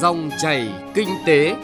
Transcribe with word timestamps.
Dòng 0.00 0.30
chảy 0.38 0.68
kinh 0.94 1.08
tế. 1.26 1.54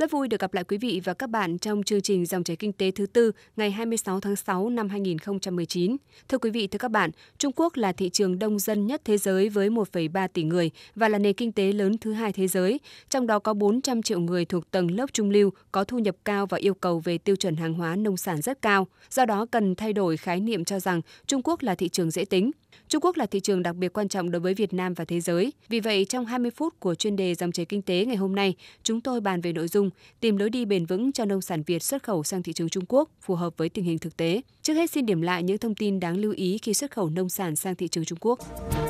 Rất 0.00 0.10
vui 0.10 0.28
được 0.28 0.40
gặp 0.40 0.54
lại 0.54 0.64
quý 0.64 0.78
vị 0.78 1.00
và 1.04 1.14
các 1.14 1.30
bạn 1.30 1.58
trong 1.58 1.82
chương 1.82 2.00
trình 2.00 2.26
Dòng 2.26 2.44
chảy 2.44 2.56
kinh 2.56 2.72
tế 2.72 2.90
thứ 2.90 3.06
tư 3.06 3.32
ngày 3.56 3.70
26 3.70 4.20
tháng 4.20 4.36
6 4.36 4.70
năm 4.70 4.88
2019. 4.88 5.96
Thưa 6.28 6.38
quý 6.38 6.50
vị, 6.50 6.66
thưa 6.66 6.78
các 6.78 6.90
bạn, 6.90 7.10
Trung 7.38 7.52
Quốc 7.56 7.76
là 7.76 7.92
thị 7.92 8.10
trường 8.10 8.38
đông 8.38 8.58
dân 8.58 8.86
nhất 8.86 9.00
thế 9.04 9.18
giới 9.18 9.48
với 9.48 9.70
1,3 9.70 10.28
tỷ 10.28 10.42
người 10.42 10.70
và 10.94 11.08
là 11.08 11.18
nền 11.18 11.34
kinh 11.34 11.52
tế 11.52 11.72
lớn 11.72 11.98
thứ 11.98 12.12
hai 12.12 12.32
thế 12.32 12.48
giới, 12.48 12.80
trong 13.10 13.26
đó 13.26 13.38
có 13.38 13.54
400 13.54 14.02
triệu 14.02 14.20
người 14.20 14.44
thuộc 14.44 14.70
tầng 14.70 14.90
lớp 14.90 15.06
trung 15.12 15.30
lưu 15.30 15.50
có 15.72 15.84
thu 15.84 15.98
nhập 15.98 16.16
cao 16.24 16.46
và 16.46 16.58
yêu 16.58 16.74
cầu 16.74 17.00
về 17.00 17.18
tiêu 17.18 17.36
chuẩn 17.36 17.56
hàng 17.56 17.74
hóa 17.74 17.96
nông 17.96 18.16
sản 18.16 18.42
rất 18.42 18.62
cao. 18.62 18.86
Do 19.10 19.24
đó 19.24 19.46
cần 19.50 19.74
thay 19.74 19.92
đổi 19.92 20.16
khái 20.16 20.40
niệm 20.40 20.64
cho 20.64 20.80
rằng 20.80 21.00
Trung 21.26 21.42
Quốc 21.44 21.62
là 21.62 21.74
thị 21.74 21.88
trường 21.88 22.10
dễ 22.10 22.24
tính. 22.24 22.50
Trung 22.90 23.04
Quốc 23.04 23.16
là 23.16 23.26
thị 23.26 23.40
trường 23.40 23.62
đặc 23.62 23.76
biệt 23.76 23.92
quan 23.92 24.08
trọng 24.08 24.30
đối 24.30 24.40
với 24.40 24.54
Việt 24.54 24.74
Nam 24.74 24.94
và 24.94 25.04
thế 25.04 25.20
giới. 25.20 25.52
Vì 25.68 25.80
vậy, 25.80 26.04
trong 26.04 26.26
20 26.26 26.50
phút 26.50 26.80
của 26.80 26.94
chuyên 26.94 27.16
đề 27.16 27.34
dòng 27.34 27.52
chảy 27.52 27.66
kinh 27.66 27.82
tế 27.82 28.04
ngày 28.04 28.16
hôm 28.16 28.34
nay, 28.34 28.54
chúng 28.82 29.00
tôi 29.00 29.20
bàn 29.20 29.40
về 29.40 29.52
nội 29.52 29.68
dung 29.68 29.90
tìm 30.20 30.36
lối 30.36 30.50
đi 30.50 30.64
bền 30.64 30.86
vững 30.86 31.12
cho 31.12 31.24
nông 31.24 31.40
sản 31.40 31.62
Việt 31.66 31.82
xuất 31.82 32.02
khẩu 32.02 32.24
sang 32.24 32.42
thị 32.42 32.52
trường 32.52 32.68
Trung 32.68 32.84
Quốc 32.88 33.10
phù 33.20 33.34
hợp 33.34 33.56
với 33.56 33.68
tình 33.68 33.84
hình 33.84 33.98
thực 33.98 34.16
tế. 34.16 34.40
Trước 34.70 34.76
hết 34.76 34.90
xin 34.90 35.06
điểm 35.06 35.22
lại 35.22 35.42
những 35.42 35.58
thông 35.58 35.74
tin 35.74 36.00
đáng 36.00 36.16
lưu 36.16 36.32
ý 36.36 36.58
khi 36.62 36.74
xuất 36.74 36.90
khẩu 36.90 37.10
nông 37.10 37.28
sản 37.28 37.56
sang 37.56 37.74
thị 37.74 37.88
trường 37.88 38.04
Trung 38.04 38.18
Quốc. 38.20 38.38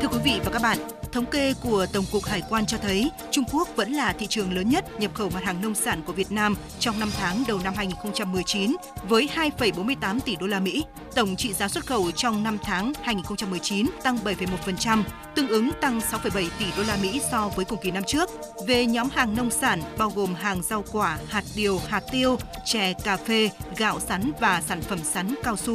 Thưa 0.00 0.08
quý 0.08 0.18
vị 0.24 0.40
và 0.44 0.50
các 0.52 0.62
bạn, 0.62 0.78
thống 1.12 1.26
kê 1.26 1.54
của 1.62 1.86
Tổng 1.92 2.04
cục 2.12 2.24
Hải 2.24 2.42
quan 2.50 2.66
cho 2.66 2.78
thấy 2.78 3.10
Trung 3.30 3.44
Quốc 3.52 3.68
vẫn 3.76 3.92
là 3.92 4.12
thị 4.12 4.26
trường 4.26 4.54
lớn 4.54 4.68
nhất 4.68 5.00
nhập 5.00 5.14
khẩu 5.14 5.30
mặt 5.30 5.44
hàng 5.44 5.62
nông 5.62 5.74
sản 5.74 6.02
của 6.06 6.12
Việt 6.12 6.32
Nam 6.32 6.56
trong 6.78 7.00
5 7.00 7.10
tháng 7.18 7.44
đầu 7.48 7.60
năm 7.64 7.74
2019 7.76 8.76
với 9.08 9.28
2,48 9.34 10.20
tỷ 10.20 10.36
đô 10.40 10.46
la 10.46 10.60
Mỹ. 10.60 10.84
Tổng 11.14 11.36
trị 11.36 11.52
giá 11.52 11.68
xuất 11.68 11.86
khẩu 11.86 12.10
trong 12.10 12.42
5 12.42 12.58
tháng 12.62 12.92
2019 13.02 13.86
tăng 14.02 14.18
7,1%, 14.24 15.02
tương 15.34 15.48
ứng 15.48 15.70
tăng 15.80 15.98
6,7 15.98 16.48
tỷ 16.58 16.64
đô 16.76 16.82
la 16.82 16.98
Mỹ 17.02 17.20
so 17.30 17.50
với 17.56 17.64
cùng 17.64 17.78
kỳ 17.82 17.90
năm 17.90 18.02
trước. 18.06 18.30
Về 18.66 18.86
nhóm 18.86 19.08
hàng 19.12 19.36
nông 19.36 19.50
sản 19.50 19.82
bao 19.98 20.12
gồm 20.14 20.34
hàng 20.34 20.62
rau 20.62 20.84
quả, 20.92 21.18
hạt 21.28 21.44
điều, 21.56 21.78
hạt 21.88 22.02
tiêu, 22.12 22.38
chè, 22.64 22.92
cà 23.04 23.16
phê, 23.16 23.50
gạo 23.76 24.00
sắn 24.00 24.32
và 24.40 24.62
sản 24.68 24.80
phẩm 24.82 24.98
sắn 25.04 25.34
cao 25.42 25.56
su. 25.56 25.69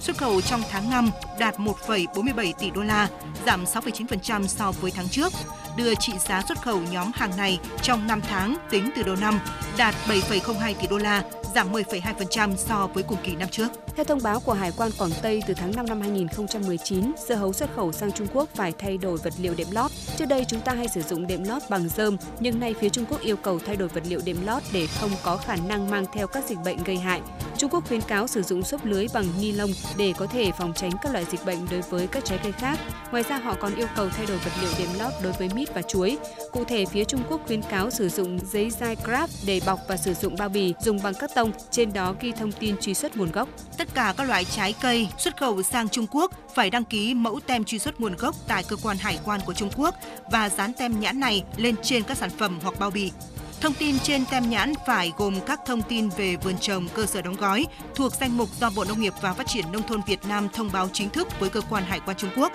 Xuất 0.00 0.16
khẩu 0.16 0.40
trong 0.40 0.62
tháng 0.70 0.90
5 0.90 1.10
đạt 1.38 1.58
1,47 1.58 2.52
tỷ 2.58 2.70
đô 2.70 2.82
la, 2.82 3.08
giảm 3.46 3.64
6,9% 3.64 4.46
so 4.46 4.72
với 4.80 4.90
tháng 4.90 5.08
trước. 5.08 5.32
Đưa 5.76 5.94
trị 5.94 6.12
giá 6.28 6.42
xuất 6.48 6.62
khẩu 6.62 6.80
nhóm 6.90 7.10
hàng 7.14 7.36
này 7.36 7.58
trong 7.82 8.06
5 8.06 8.20
tháng 8.20 8.56
tính 8.70 8.90
từ 8.96 9.02
đầu 9.02 9.16
năm 9.16 9.40
đạt 9.76 9.94
7,02 10.08 10.74
tỷ 10.74 10.86
đô 10.86 10.98
la, 10.98 11.22
giảm 11.54 11.72
10,2% 11.72 12.56
so 12.56 12.88
với 12.94 13.02
cùng 13.02 13.18
kỳ 13.22 13.36
năm 13.36 13.48
trước. 13.48 13.68
Theo 13.96 14.04
thông 14.04 14.22
báo 14.22 14.40
của 14.40 14.52
Hải 14.52 14.72
quan 14.76 14.90
Quảng 14.98 15.10
Tây 15.22 15.42
từ 15.46 15.54
tháng 15.54 15.76
5 15.76 15.86
năm 15.86 16.00
2019, 16.00 17.12
dưa 17.28 17.34
hấu 17.34 17.52
xuất 17.52 17.74
khẩu 17.76 17.92
sang 17.92 18.12
Trung 18.12 18.26
Quốc 18.34 18.48
phải 18.54 18.72
thay 18.78 18.98
đổi 18.98 19.18
vật 19.18 19.32
liệu 19.38 19.54
đệm 19.54 19.66
lót. 19.70 19.90
Trước 20.16 20.24
đây 20.28 20.44
chúng 20.48 20.60
ta 20.60 20.72
hay 20.72 20.88
sử 20.88 21.02
dụng 21.02 21.26
đệm 21.26 21.44
lót 21.44 21.62
bằng 21.70 21.88
rơm, 21.88 22.16
nhưng 22.40 22.60
nay 22.60 22.74
phía 22.80 22.88
Trung 22.88 23.04
Quốc 23.08 23.20
yêu 23.20 23.36
cầu 23.36 23.58
thay 23.66 23.76
đổi 23.76 23.88
vật 23.88 24.02
liệu 24.08 24.20
đệm 24.24 24.46
lót 24.46 24.62
để 24.72 24.86
không 24.86 25.10
có 25.22 25.36
khả 25.36 25.56
năng 25.56 25.90
mang 25.90 26.06
theo 26.12 26.26
các 26.26 26.44
dịch 26.48 26.58
bệnh 26.64 26.84
gây 26.84 26.96
hại. 26.96 27.20
Trung 27.56 27.70
Quốc 27.70 27.88
khuyến 27.88 28.00
cáo 28.00 28.26
sử 28.26 28.42
dụng 28.42 28.62
xốp 28.62 28.84
lưới 28.84 29.06
bằng 29.14 29.24
ni 29.40 29.52
lông 29.52 29.70
để 29.98 30.12
có 30.16 30.26
thể 30.26 30.50
phòng 30.58 30.72
tránh 30.76 30.92
các 31.02 31.12
loại 31.12 31.24
dịch 31.30 31.44
bệnh 31.46 31.58
đối 31.70 31.80
với 31.80 32.06
các 32.06 32.24
trái 32.24 32.38
cây 32.42 32.52
khác. 32.52 32.78
Ngoài 33.10 33.24
ra 33.28 33.38
họ 33.38 33.54
còn 33.60 33.74
yêu 33.74 33.86
cầu 33.96 34.08
thay 34.08 34.26
đổi 34.26 34.36
vật 34.36 34.52
liệu 34.62 34.70
đệm 34.78 34.88
lót 34.98 35.12
đối 35.22 35.32
với 35.32 35.50
mít 35.54 35.74
và 35.74 35.82
chuối. 35.82 36.18
Cụ 36.52 36.64
thể, 36.64 36.84
phía 36.86 37.04
Trung 37.04 37.22
Quốc 37.28 37.40
khuyến 37.46 37.62
cáo 37.62 37.90
sử 37.90 38.08
dụng 38.08 38.38
giấy 38.52 38.70
dai 38.70 38.96
craft 38.96 39.28
để 39.46 39.60
bọc 39.66 39.80
và 39.88 39.96
sử 39.96 40.14
dụng 40.14 40.36
bao 40.38 40.48
bì 40.48 40.74
dùng 40.80 41.02
bằng 41.02 41.14
các 41.14 41.30
cắt 41.30 41.34
tông, 41.40 41.52
trên 41.70 41.92
đó 41.92 42.14
ghi 42.20 42.32
thông 42.32 42.52
tin 42.52 42.76
truy 42.80 42.94
xuất 42.94 43.16
nguồn 43.16 43.32
gốc. 43.32 43.48
Tất 43.78 43.88
cả 43.94 44.14
các 44.16 44.24
loại 44.24 44.44
trái 44.44 44.74
cây 44.80 45.08
xuất 45.18 45.36
khẩu 45.36 45.62
sang 45.62 45.88
Trung 45.88 46.06
Quốc 46.10 46.32
phải 46.54 46.70
đăng 46.70 46.84
ký 46.84 47.14
mẫu 47.14 47.40
tem 47.46 47.64
truy 47.64 47.78
xuất 47.78 48.00
nguồn 48.00 48.16
gốc 48.16 48.34
tại 48.48 48.62
cơ 48.68 48.76
quan 48.82 48.96
hải 48.96 49.18
quan 49.24 49.40
của 49.46 49.54
Trung 49.54 49.70
Quốc 49.76 49.94
và 50.30 50.48
dán 50.48 50.72
tem 50.72 51.00
nhãn 51.00 51.20
này 51.20 51.44
lên 51.56 51.74
trên 51.82 52.02
các 52.02 52.18
sản 52.18 52.30
phẩm 52.30 52.58
hoặc 52.62 52.74
bao 52.78 52.90
bì. 52.90 53.12
Thông 53.60 53.74
tin 53.74 53.98
trên 53.98 54.24
tem 54.30 54.50
nhãn 54.50 54.72
phải 54.86 55.12
gồm 55.16 55.40
các 55.46 55.60
thông 55.66 55.82
tin 55.82 56.08
về 56.08 56.36
vườn 56.36 56.58
trồng, 56.60 56.88
cơ 56.94 57.06
sở 57.06 57.22
đóng 57.22 57.36
gói 57.36 57.66
thuộc 57.94 58.12
danh 58.14 58.36
mục 58.36 58.48
do 58.60 58.70
Bộ 58.76 58.84
Nông 58.84 59.00
nghiệp 59.00 59.12
và 59.20 59.32
Phát 59.32 59.46
triển 59.46 59.64
Nông 59.72 59.82
thôn 59.82 60.00
Việt 60.06 60.24
Nam 60.24 60.48
thông 60.52 60.70
báo 60.72 60.88
chính 60.92 61.10
thức 61.10 61.40
với 61.40 61.50
cơ 61.50 61.60
quan 61.70 61.84
hải 61.84 62.00
quan 62.06 62.16
Trung 62.16 62.30
Quốc. 62.36 62.52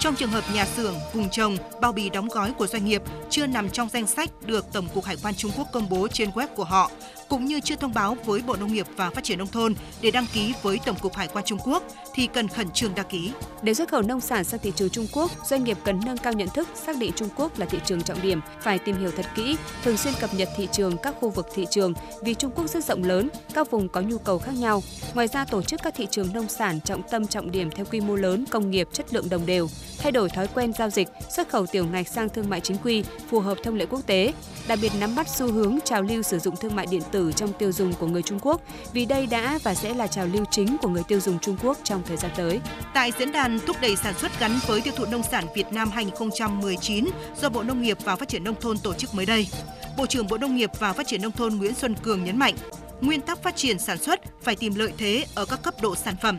Trong 0.00 0.14
trường 0.14 0.30
hợp 0.30 0.44
nhà 0.54 0.66
xưởng, 0.66 0.94
vùng 1.12 1.30
trồng, 1.30 1.56
bao 1.80 1.92
bì 1.92 2.10
đóng 2.10 2.28
gói 2.28 2.52
của 2.52 2.66
doanh 2.66 2.84
nghiệp 2.84 3.02
chưa 3.30 3.46
nằm 3.46 3.70
trong 3.70 3.88
danh 3.88 4.06
sách 4.06 4.30
được 4.46 4.72
Tổng 4.72 4.88
cục 4.94 5.04
Hải 5.04 5.16
quan 5.22 5.34
Trung 5.34 5.50
Quốc 5.56 5.68
công 5.72 5.88
bố 5.88 6.08
trên 6.08 6.30
web 6.30 6.46
của 6.56 6.64
họ, 6.64 6.90
cũng 7.28 7.44
như 7.44 7.60
chưa 7.60 7.76
thông 7.76 7.94
báo 7.94 8.16
với 8.24 8.42
Bộ 8.46 8.56
Nông 8.56 8.72
nghiệp 8.72 8.86
và 8.96 9.10
Phát 9.10 9.24
triển 9.24 9.38
Nông 9.38 9.48
thôn 9.48 9.74
để 10.00 10.10
đăng 10.10 10.26
ký 10.32 10.54
với 10.62 10.78
Tổng 10.86 10.96
cục 10.98 11.14
Hải 11.14 11.28
quan 11.28 11.44
Trung 11.44 11.58
Quốc 11.64 11.82
thì 12.14 12.26
cần 12.26 12.48
khẩn 12.48 12.70
trương 12.70 12.94
đăng 12.94 13.08
ký. 13.08 13.32
Để 13.62 13.74
xuất 13.74 13.88
khẩu 13.88 14.02
nông 14.02 14.20
sản 14.20 14.44
sang 14.44 14.60
thị 14.60 14.72
trường 14.76 14.90
Trung 14.90 15.06
Quốc, 15.12 15.30
doanh 15.46 15.64
nghiệp 15.64 15.78
cần 15.84 16.00
nâng 16.04 16.16
cao 16.16 16.32
nhận 16.32 16.48
thức, 16.48 16.68
xác 16.86 16.96
định 16.96 17.12
Trung 17.16 17.28
Quốc 17.36 17.58
là 17.58 17.66
thị 17.66 17.78
trường 17.86 18.02
trọng 18.02 18.22
điểm, 18.22 18.40
phải 18.60 18.78
tìm 18.78 18.98
hiểu 18.98 19.10
thật 19.16 19.26
kỹ, 19.34 19.56
thường 19.84 19.96
xuyên 19.96 20.14
cập 20.20 20.34
nhật 20.34 20.48
thị 20.56 20.68
trường 20.72 20.96
các 20.96 21.14
khu 21.20 21.30
vực 21.30 21.46
thị 21.54 21.66
trường 21.70 21.92
vì 22.22 22.34
Trung 22.34 22.50
Quốc 22.54 22.70
rất 22.70 22.84
rộng 22.84 23.04
lớn, 23.04 23.28
các 23.54 23.70
vùng 23.70 23.88
có 23.88 24.00
nhu 24.00 24.18
cầu 24.18 24.38
khác 24.38 24.52
nhau. 24.54 24.82
Ngoài 25.14 25.28
ra 25.28 25.44
tổ 25.44 25.62
chức 25.62 25.80
các 25.82 25.94
thị 25.96 26.06
trường 26.10 26.32
nông 26.32 26.48
sản 26.48 26.80
trọng 26.80 27.02
tâm 27.10 27.26
trọng 27.26 27.50
điểm 27.50 27.70
theo 27.70 27.86
quy 27.90 28.00
mô 28.00 28.16
lớn, 28.16 28.44
công 28.50 28.70
nghiệp 28.70 28.88
chất 28.92 29.14
lượng 29.14 29.28
đồng 29.28 29.46
đều, 29.46 29.68
thay 29.98 30.12
đổi 30.12 30.28
thói 30.28 30.46
quen 30.54 30.72
giao 30.72 30.90
dịch, 30.90 31.08
xuất 31.36 31.48
khẩu 31.48 31.66
tiểu 31.66 31.86
ngạch 31.86 32.08
sang 32.08 32.28
thương 32.28 32.50
mại 32.50 32.60
chính 32.60 32.76
quy 32.84 33.04
phù 33.30 33.40
hợp 33.40 33.58
thông 33.62 33.74
lệ 33.74 33.86
quốc 33.86 34.06
tế, 34.06 34.32
đặc 34.68 34.78
biệt 34.82 34.92
nắm 35.00 35.14
bắt 35.14 35.28
xu 35.28 35.52
hướng 35.52 35.78
trào 35.84 36.02
lưu 36.02 36.22
sử 36.22 36.38
dụng 36.38 36.56
thương 36.56 36.76
mại 36.76 36.86
điện 36.90 37.02
tử 37.12 37.32
trong 37.36 37.52
tiêu 37.52 37.72
dùng 37.72 37.92
của 37.92 38.06
người 38.06 38.22
Trung 38.22 38.38
Quốc, 38.42 38.60
vì 38.92 39.04
đây 39.04 39.26
đã 39.26 39.58
và 39.62 39.74
sẽ 39.74 39.94
là 39.94 40.06
trào 40.06 40.26
lưu 40.26 40.44
chính 40.50 40.76
của 40.82 40.88
người 40.88 41.02
tiêu 41.08 41.20
dùng 41.20 41.38
Trung 41.38 41.56
Quốc 41.62 41.78
trong 41.84 42.02
thời 42.06 42.16
gian 42.16 42.30
tới. 42.36 42.60
Tại 42.94 43.12
diễn 43.18 43.32
đàn 43.32 43.58
thúc 43.66 43.76
đẩy 43.82 43.96
sản 43.96 44.14
xuất 44.18 44.40
gắn 44.40 44.58
với 44.66 44.80
tiêu 44.80 44.92
thụ 44.96 45.04
nông 45.06 45.22
sản 45.22 45.44
Việt 45.54 45.72
Nam 45.72 45.90
2019 45.90 47.04
do 47.40 47.48
Bộ 47.48 47.62
Nông 47.62 47.82
nghiệp 47.82 47.98
và 48.04 48.16
Phát 48.16 48.28
triển 48.28 48.44
nông 48.44 48.60
thôn 48.60 48.78
tổ 48.78 48.94
chức 48.94 49.14
mới 49.14 49.26
đây, 49.26 49.48
Bộ 49.96 50.06
trưởng 50.06 50.28
Bộ 50.28 50.38
Nông 50.38 50.56
nghiệp 50.56 50.70
và 50.78 50.92
Phát 50.92 51.06
triển 51.06 51.22
nông 51.22 51.32
thôn 51.32 51.54
Nguyễn 51.54 51.74
Xuân 51.74 51.94
Cường 52.02 52.24
nhấn 52.24 52.38
mạnh, 52.38 52.54
nguyên 53.00 53.20
tắc 53.20 53.42
phát 53.42 53.56
triển 53.56 53.78
sản 53.78 53.98
xuất 53.98 54.20
phải 54.42 54.56
tìm 54.56 54.74
lợi 54.74 54.92
thế 54.98 55.24
ở 55.34 55.46
các 55.46 55.62
cấp 55.62 55.74
độ 55.82 55.96
sản 55.96 56.14
phẩm. 56.22 56.38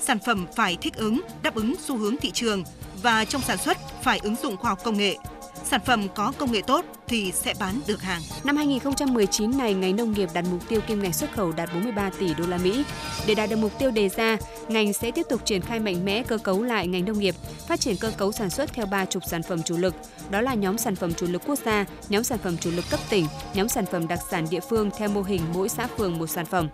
Sản 0.00 0.18
phẩm 0.18 0.46
phải 0.56 0.76
thích 0.80 0.94
ứng, 0.94 1.20
đáp 1.42 1.54
ứng 1.54 1.74
xu 1.80 1.96
hướng 1.96 2.16
thị 2.16 2.30
trường 2.30 2.64
và 3.02 3.24
trong 3.24 3.42
sản 3.42 3.58
xuất 3.58 3.78
phải 4.02 4.20
ứng 4.22 4.36
dụng 4.36 4.56
khoa 4.56 4.70
học 4.70 4.78
công 4.84 4.98
nghệ. 4.98 5.16
Sản 5.64 5.80
phẩm 5.86 6.08
có 6.14 6.32
công 6.38 6.52
nghệ 6.52 6.62
tốt 6.66 6.84
thì 7.08 7.32
sẽ 7.32 7.54
bán 7.60 7.80
được 7.86 8.02
hàng. 8.02 8.22
Năm 8.44 8.56
2019 8.56 9.58
này, 9.58 9.74
ngành 9.74 9.96
nông 9.96 10.12
nghiệp 10.12 10.28
đặt 10.34 10.44
mục 10.50 10.68
tiêu 10.68 10.80
kim 10.80 11.02
ngạch 11.02 11.14
xuất 11.14 11.32
khẩu 11.32 11.52
đạt 11.52 11.74
43 11.74 12.10
tỷ 12.18 12.34
đô 12.34 12.46
la 12.46 12.58
Mỹ. 12.58 12.84
Để 13.26 13.34
đạt 13.34 13.50
được 13.50 13.56
mục 13.56 13.78
tiêu 13.78 13.90
đề 13.90 14.08
ra, 14.08 14.36
ngành 14.68 14.92
sẽ 14.92 15.10
tiếp 15.10 15.26
tục 15.28 15.44
triển 15.44 15.60
khai 15.60 15.80
mạnh 15.80 16.04
mẽ 16.04 16.22
cơ 16.22 16.38
cấu 16.38 16.62
lại 16.62 16.86
ngành 16.86 17.04
nông 17.04 17.18
nghiệp, 17.18 17.34
phát 17.66 17.80
triển 17.80 17.96
cơ 17.96 18.12
cấu 18.16 18.32
sản 18.32 18.50
xuất 18.50 18.72
theo 18.72 18.86
ba 18.86 19.04
trục 19.04 19.22
sản 19.24 19.42
phẩm 19.42 19.62
chủ 19.62 19.76
lực, 19.76 19.94
đó 20.30 20.40
là 20.40 20.54
nhóm 20.54 20.78
sản 20.78 20.96
phẩm 20.96 21.14
chủ 21.14 21.26
lực 21.26 21.42
quốc 21.46 21.58
gia, 21.64 21.84
nhóm 22.08 22.24
sản 22.24 22.38
phẩm 22.38 22.56
chủ 22.56 22.70
lực 22.70 22.84
cấp 22.90 23.00
tỉnh, 23.10 23.26
nhóm 23.54 23.68
sản 23.68 23.86
phẩm 23.86 24.08
đặc 24.08 24.18
sản 24.30 24.46
địa 24.50 24.60
phương 24.60 24.90
theo 24.98 25.08
mô 25.08 25.22
hình 25.22 25.40
mỗi 25.54 25.68
xã 25.68 25.86
phường 25.86 26.18
một 26.18 26.26
sản 26.26 26.46
phẩm. 26.46 26.68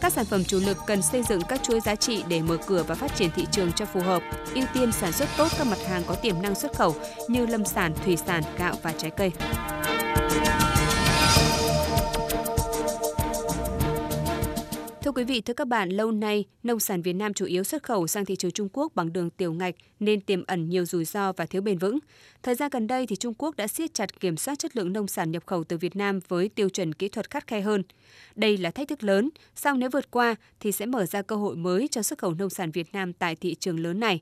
Các 0.00 0.12
sản 0.12 0.24
phẩm 0.24 0.44
chủ 0.44 0.60
lực 0.60 0.76
cần 0.86 1.02
xây 1.02 1.22
dựng 1.22 1.42
các 1.48 1.62
chuỗi 1.62 1.80
giá 1.80 1.94
trị 1.94 2.24
để 2.28 2.42
mở 2.42 2.56
cửa 2.66 2.82
và 2.82 2.94
phát 2.94 3.16
triển 3.16 3.30
thị 3.36 3.46
trường 3.52 3.72
cho 3.72 3.84
phù 3.84 4.00
hợp, 4.00 4.22
ưu 4.54 4.64
tiên 4.74 4.92
sản 4.92 5.12
xuất 5.12 5.28
tốt 5.36 5.48
các 5.58 5.66
mặt 5.66 5.78
hàng 5.88 6.02
có 6.06 6.14
tiềm 6.14 6.42
năng 6.42 6.54
xuất 6.54 6.76
khẩu 6.76 6.94
như 7.28 7.46
lâm 7.46 7.64
sản, 7.64 7.92
thủy 8.04 8.16
sản, 8.26 8.42
gạo 8.58 8.74
và 8.82 8.92
trái 8.98 9.10
cây. 9.10 9.32
Thưa 15.06 15.12
quý 15.12 15.24
vị, 15.24 15.40
thưa 15.40 15.54
các 15.54 15.68
bạn, 15.68 15.88
lâu 15.88 16.10
nay 16.10 16.44
nông 16.62 16.80
sản 16.80 17.02
Việt 17.02 17.12
Nam 17.12 17.34
chủ 17.34 17.44
yếu 17.44 17.64
xuất 17.64 17.82
khẩu 17.82 18.06
sang 18.06 18.24
thị 18.24 18.36
trường 18.36 18.50
Trung 18.50 18.68
Quốc 18.72 18.92
bằng 18.94 19.12
đường 19.12 19.30
tiểu 19.30 19.52
ngạch 19.52 19.74
nên 20.00 20.20
tiềm 20.20 20.44
ẩn 20.46 20.68
nhiều 20.68 20.84
rủi 20.84 21.04
ro 21.04 21.32
và 21.32 21.46
thiếu 21.46 21.62
bền 21.62 21.78
vững. 21.78 21.98
Thời 22.42 22.54
gian 22.54 22.70
gần 22.72 22.86
đây 22.86 23.06
thì 23.06 23.16
Trung 23.16 23.34
Quốc 23.38 23.56
đã 23.56 23.68
siết 23.68 23.94
chặt 23.94 24.20
kiểm 24.20 24.36
soát 24.36 24.58
chất 24.58 24.76
lượng 24.76 24.92
nông 24.92 25.06
sản 25.06 25.30
nhập 25.30 25.46
khẩu 25.46 25.64
từ 25.64 25.78
Việt 25.78 25.96
Nam 25.96 26.20
với 26.28 26.48
tiêu 26.48 26.68
chuẩn 26.68 26.92
kỹ 26.92 27.08
thuật 27.08 27.30
khắt 27.30 27.46
khe 27.46 27.60
hơn. 27.60 27.82
Đây 28.34 28.56
là 28.56 28.70
thách 28.70 28.88
thức 28.88 29.02
lớn, 29.02 29.30
song 29.54 29.78
nếu 29.78 29.90
vượt 29.90 30.10
qua 30.10 30.34
thì 30.60 30.72
sẽ 30.72 30.86
mở 30.86 31.06
ra 31.06 31.22
cơ 31.22 31.36
hội 31.36 31.56
mới 31.56 31.88
cho 31.88 32.02
xuất 32.02 32.18
khẩu 32.18 32.34
nông 32.34 32.50
sản 32.50 32.70
Việt 32.70 32.92
Nam 32.92 33.12
tại 33.12 33.36
thị 33.36 33.54
trường 33.54 33.80
lớn 33.80 34.00
này. 34.00 34.20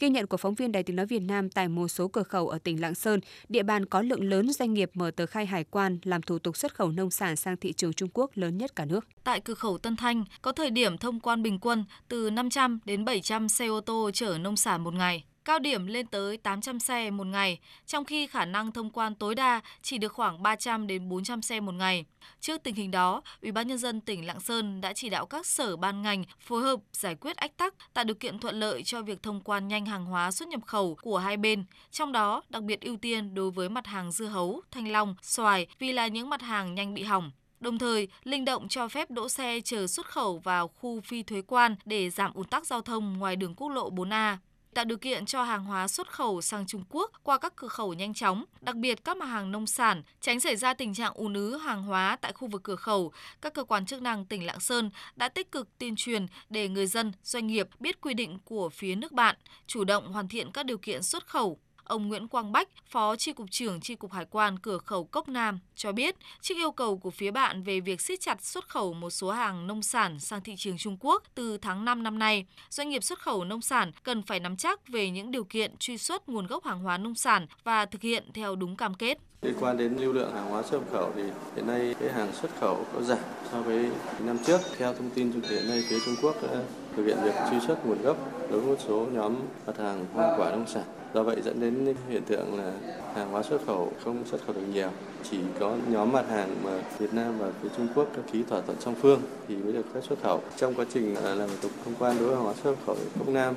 Ghi 0.00 0.08
nhận 0.08 0.26
của 0.26 0.36
phóng 0.36 0.54
viên 0.54 0.72
Đài 0.72 0.82
tiếng 0.82 0.96
nói 0.96 1.06
Việt 1.06 1.22
Nam 1.22 1.50
tại 1.50 1.68
một 1.68 1.88
số 1.88 2.08
cửa 2.08 2.22
khẩu 2.22 2.48
ở 2.48 2.58
tỉnh 2.58 2.80
Lạng 2.80 2.94
Sơn, 2.94 3.20
địa 3.48 3.62
bàn 3.62 3.86
có 3.86 4.02
lượng 4.02 4.24
lớn 4.24 4.52
doanh 4.52 4.74
nghiệp 4.74 4.90
mở 4.94 5.10
tờ 5.10 5.26
khai 5.26 5.46
hải 5.46 5.64
quan 5.64 5.98
làm 6.02 6.22
thủ 6.22 6.38
tục 6.38 6.56
xuất 6.56 6.74
khẩu 6.74 6.90
nông 6.90 7.10
sản 7.10 7.36
sang 7.36 7.56
thị 7.56 7.72
trường 7.72 7.92
Trung 7.92 8.08
Quốc 8.14 8.30
lớn 8.34 8.58
nhất 8.58 8.76
cả 8.76 8.84
nước. 8.84 9.06
Tại 9.24 9.40
cửa 9.40 9.54
khẩu 9.54 9.78
Tân 9.78 9.96
Thanh, 9.96 10.24
có 10.42 10.52
thời 10.52 10.70
điểm 10.70 10.98
thông 10.98 11.20
quan 11.20 11.42
bình 11.42 11.58
quân 11.58 11.84
từ 12.08 12.30
500 12.30 12.78
đến 12.84 13.04
700 13.04 13.48
xe 13.48 13.66
ô 13.66 13.80
tô 13.80 14.10
chở 14.14 14.38
nông 14.38 14.56
sản 14.56 14.84
một 14.84 14.94
ngày 14.94 15.24
cao 15.44 15.58
điểm 15.58 15.86
lên 15.86 16.06
tới 16.06 16.36
800 16.36 16.80
xe 16.80 17.10
một 17.10 17.26
ngày, 17.26 17.58
trong 17.86 18.04
khi 18.04 18.26
khả 18.26 18.44
năng 18.44 18.72
thông 18.72 18.90
quan 18.90 19.14
tối 19.14 19.34
đa 19.34 19.60
chỉ 19.82 19.98
được 19.98 20.12
khoảng 20.12 20.42
300 20.42 20.86
đến 20.86 21.08
400 21.08 21.42
xe 21.42 21.60
một 21.60 21.72
ngày. 21.72 22.04
Trước 22.40 22.62
tình 22.62 22.74
hình 22.74 22.90
đó, 22.90 23.22
Ủy 23.42 23.52
ban 23.52 23.68
nhân 23.68 23.78
dân 23.78 24.00
tỉnh 24.00 24.26
Lạng 24.26 24.40
Sơn 24.40 24.80
đã 24.80 24.92
chỉ 24.92 25.08
đạo 25.08 25.26
các 25.26 25.46
sở 25.46 25.76
ban 25.76 26.02
ngành 26.02 26.24
phối 26.40 26.62
hợp 26.62 26.80
giải 26.92 27.14
quyết 27.14 27.36
ách 27.36 27.56
tắc, 27.56 27.74
tạo 27.94 28.04
điều 28.04 28.14
kiện 28.14 28.38
thuận 28.38 28.60
lợi 28.60 28.82
cho 28.82 29.02
việc 29.02 29.22
thông 29.22 29.40
quan 29.40 29.68
nhanh 29.68 29.86
hàng 29.86 30.04
hóa 30.04 30.30
xuất 30.30 30.48
nhập 30.48 30.60
khẩu 30.66 30.96
của 31.02 31.18
hai 31.18 31.36
bên, 31.36 31.64
trong 31.90 32.12
đó 32.12 32.42
đặc 32.48 32.62
biệt 32.62 32.80
ưu 32.80 32.96
tiên 32.96 33.34
đối 33.34 33.50
với 33.50 33.68
mặt 33.68 33.86
hàng 33.86 34.12
dưa 34.12 34.26
hấu, 34.26 34.62
thanh 34.70 34.92
long, 34.92 35.14
xoài 35.22 35.66
vì 35.78 35.92
là 35.92 36.06
những 36.06 36.30
mặt 36.30 36.42
hàng 36.42 36.74
nhanh 36.74 36.94
bị 36.94 37.02
hỏng. 37.02 37.30
Đồng 37.60 37.78
thời, 37.78 38.08
linh 38.24 38.44
động 38.44 38.68
cho 38.68 38.88
phép 38.88 39.10
đỗ 39.10 39.28
xe 39.28 39.60
chờ 39.64 39.86
xuất 39.86 40.06
khẩu 40.06 40.38
vào 40.38 40.68
khu 40.68 41.00
phi 41.00 41.22
thuế 41.22 41.42
quan 41.42 41.76
để 41.84 42.10
giảm 42.10 42.34
ùn 42.34 42.46
tắc 42.46 42.66
giao 42.66 42.80
thông 42.80 43.18
ngoài 43.18 43.36
đường 43.36 43.54
quốc 43.54 43.68
lộ 43.68 43.90
4A 43.90 44.36
tạo 44.74 44.84
điều 44.84 44.98
kiện 44.98 45.26
cho 45.26 45.42
hàng 45.42 45.64
hóa 45.64 45.88
xuất 45.88 46.12
khẩu 46.12 46.42
sang 46.42 46.66
Trung 46.66 46.84
Quốc 46.88 47.10
qua 47.22 47.38
các 47.38 47.56
cửa 47.56 47.68
khẩu 47.68 47.94
nhanh 47.94 48.14
chóng, 48.14 48.44
đặc 48.60 48.76
biệt 48.76 49.04
các 49.04 49.16
mặt 49.16 49.26
hàng 49.26 49.50
nông 49.50 49.66
sản, 49.66 50.02
tránh 50.20 50.40
xảy 50.40 50.56
ra 50.56 50.74
tình 50.74 50.94
trạng 50.94 51.12
ùn 51.14 51.34
ứ 51.34 51.56
hàng 51.56 51.82
hóa 51.82 52.18
tại 52.20 52.32
khu 52.32 52.48
vực 52.48 52.62
cửa 52.62 52.76
khẩu. 52.76 53.12
Các 53.40 53.54
cơ 53.54 53.64
quan 53.64 53.86
chức 53.86 54.02
năng 54.02 54.24
tỉnh 54.24 54.46
Lạng 54.46 54.60
Sơn 54.60 54.90
đã 55.16 55.28
tích 55.28 55.52
cực 55.52 55.78
tuyên 55.78 55.94
truyền 55.96 56.26
để 56.48 56.68
người 56.68 56.86
dân, 56.86 57.12
doanh 57.22 57.46
nghiệp 57.46 57.68
biết 57.80 58.00
quy 58.00 58.14
định 58.14 58.38
của 58.44 58.68
phía 58.68 58.94
nước 58.94 59.12
bạn, 59.12 59.36
chủ 59.66 59.84
động 59.84 60.12
hoàn 60.12 60.28
thiện 60.28 60.52
các 60.52 60.66
điều 60.66 60.78
kiện 60.78 61.02
xuất 61.02 61.26
khẩu, 61.26 61.58
Ông 61.90 62.08
Nguyễn 62.08 62.28
Quang 62.28 62.52
Bách, 62.52 62.68
Phó 62.90 63.16
Tri 63.16 63.32
Cục 63.32 63.50
trưởng 63.50 63.80
Tri 63.80 63.94
Cục 63.94 64.12
Hải 64.12 64.24
quan 64.30 64.58
cửa 64.58 64.78
khẩu 64.78 65.04
Cốc 65.04 65.28
Nam 65.28 65.58
cho 65.74 65.92
biết, 65.92 66.16
trước 66.40 66.54
yêu 66.54 66.70
cầu 66.70 66.98
của 66.98 67.10
phía 67.10 67.30
bạn 67.30 67.62
về 67.62 67.80
việc 67.80 68.00
siết 68.00 68.20
chặt 68.20 68.44
xuất 68.44 68.68
khẩu 68.68 68.92
một 68.92 69.10
số 69.10 69.30
hàng 69.30 69.66
nông 69.66 69.82
sản 69.82 70.20
sang 70.20 70.40
thị 70.40 70.54
trường 70.56 70.78
Trung 70.78 70.96
Quốc 71.00 71.22
từ 71.34 71.58
tháng 71.58 71.84
5 71.84 72.02
năm 72.02 72.18
nay, 72.18 72.46
doanh 72.70 72.88
nghiệp 72.88 73.04
xuất 73.04 73.18
khẩu 73.18 73.44
nông 73.44 73.62
sản 73.62 73.92
cần 74.02 74.22
phải 74.22 74.40
nắm 74.40 74.56
chắc 74.56 74.88
về 74.88 75.10
những 75.10 75.30
điều 75.30 75.44
kiện 75.44 75.76
truy 75.78 75.98
xuất 75.98 76.28
nguồn 76.28 76.46
gốc 76.46 76.64
hàng 76.64 76.80
hóa 76.80 76.98
nông 76.98 77.14
sản 77.14 77.46
và 77.64 77.86
thực 77.86 78.02
hiện 78.02 78.24
theo 78.34 78.56
đúng 78.56 78.76
cam 78.76 78.94
kết. 78.94 79.18
Liên 79.42 79.54
quan 79.60 79.76
đến 79.76 79.96
lưu 79.96 80.12
lượng 80.12 80.34
hàng 80.34 80.50
hóa 80.50 80.62
xuất 80.62 80.80
khẩu 80.92 81.12
thì 81.16 81.22
hiện 81.56 81.66
nay 81.66 81.94
cái 82.00 82.12
hàng 82.12 82.32
xuất 82.32 82.50
khẩu 82.60 82.86
có 82.94 83.02
giảm 83.02 83.18
so 83.52 83.62
với 83.62 83.90
năm 84.20 84.38
trước. 84.46 84.60
Theo 84.78 84.94
thông 84.94 85.10
tin 85.10 85.32
trung 85.32 85.42
hiện 85.50 85.68
nay 85.68 85.82
phía 85.88 85.98
Trung 86.04 86.14
Quốc 86.22 86.42
đã 86.42 86.62
thực 86.96 87.06
hiện 87.06 87.16
việc 87.24 87.34
truy 87.50 87.60
xuất 87.66 87.86
nguồn 87.86 88.02
gốc 88.02 88.16
đối 88.50 88.60
với 88.60 88.70
một 88.70 88.80
số 88.88 89.06
nhóm 89.12 89.34
mặt 89.66 89.78
hàng 89.78 90.04
hoa 90.14 90.34
quả 90.38 90.50
nông 90.50 90.66
sản. 90.66 90.84
Do 91.14 91.22
vậy 91.22 91.36
dẫn 91.44 91.60
đến 91.60 91.94
hiện 92.08 92.22
tượng 92.22 92.58
là 92.58 92.72
hàng 93.14 93.30
hóa 93.30 93.42
xuất 93.42 93.66
khẩu 93.66 93.92
không 94.04 94.24
xuất 94.26 94.40
khẩu 94.46 94.54
được 94.54 94.66
nhiều. 94.72 94.88
Chỉ 95.30 95.38
có 95.60 95.76
nhóm 95.88 96.12
mặt 96.12 96.28
hàng 96.30 96.56
mà 96.64 96.70
Việt 96.98 97.14
Nam 97.14 97.38
và 97.38 97.50
phía 97.62 97.68
Trung 97.76 97.88
Quốc 97.94 98.16
đã 98.16 98.22
ký 98.32 98.42
thỏa 98.42 98.60
thuận 98.60 98.80
song 98.80 98.94
phương 99.02 99.20
thì 99.48 99.56
mới 99.56 99.72
được 99.72 99.86
phép 99.94 100.00
xuất 100.08 100.22
khẩu. 100.22 100.40
Trong 100.56 100.74
quá 100.74 100.84
trình 100.94 101.14
à, 101.14 101.34
làm 101.34 101.48
thủ 101.48 101.54
tục 101.62 101.70
thông 101.84 101.94
quan 101.98 102.16
đối 102.18 102.28
với 102.28 102.36
hàng 102.36 102.44
hóa 102.44 102.54
xuất 102.62 102.74
khẩu 102.86 102.96
Cốc 103.18 103.28
Nam 103.28 103.54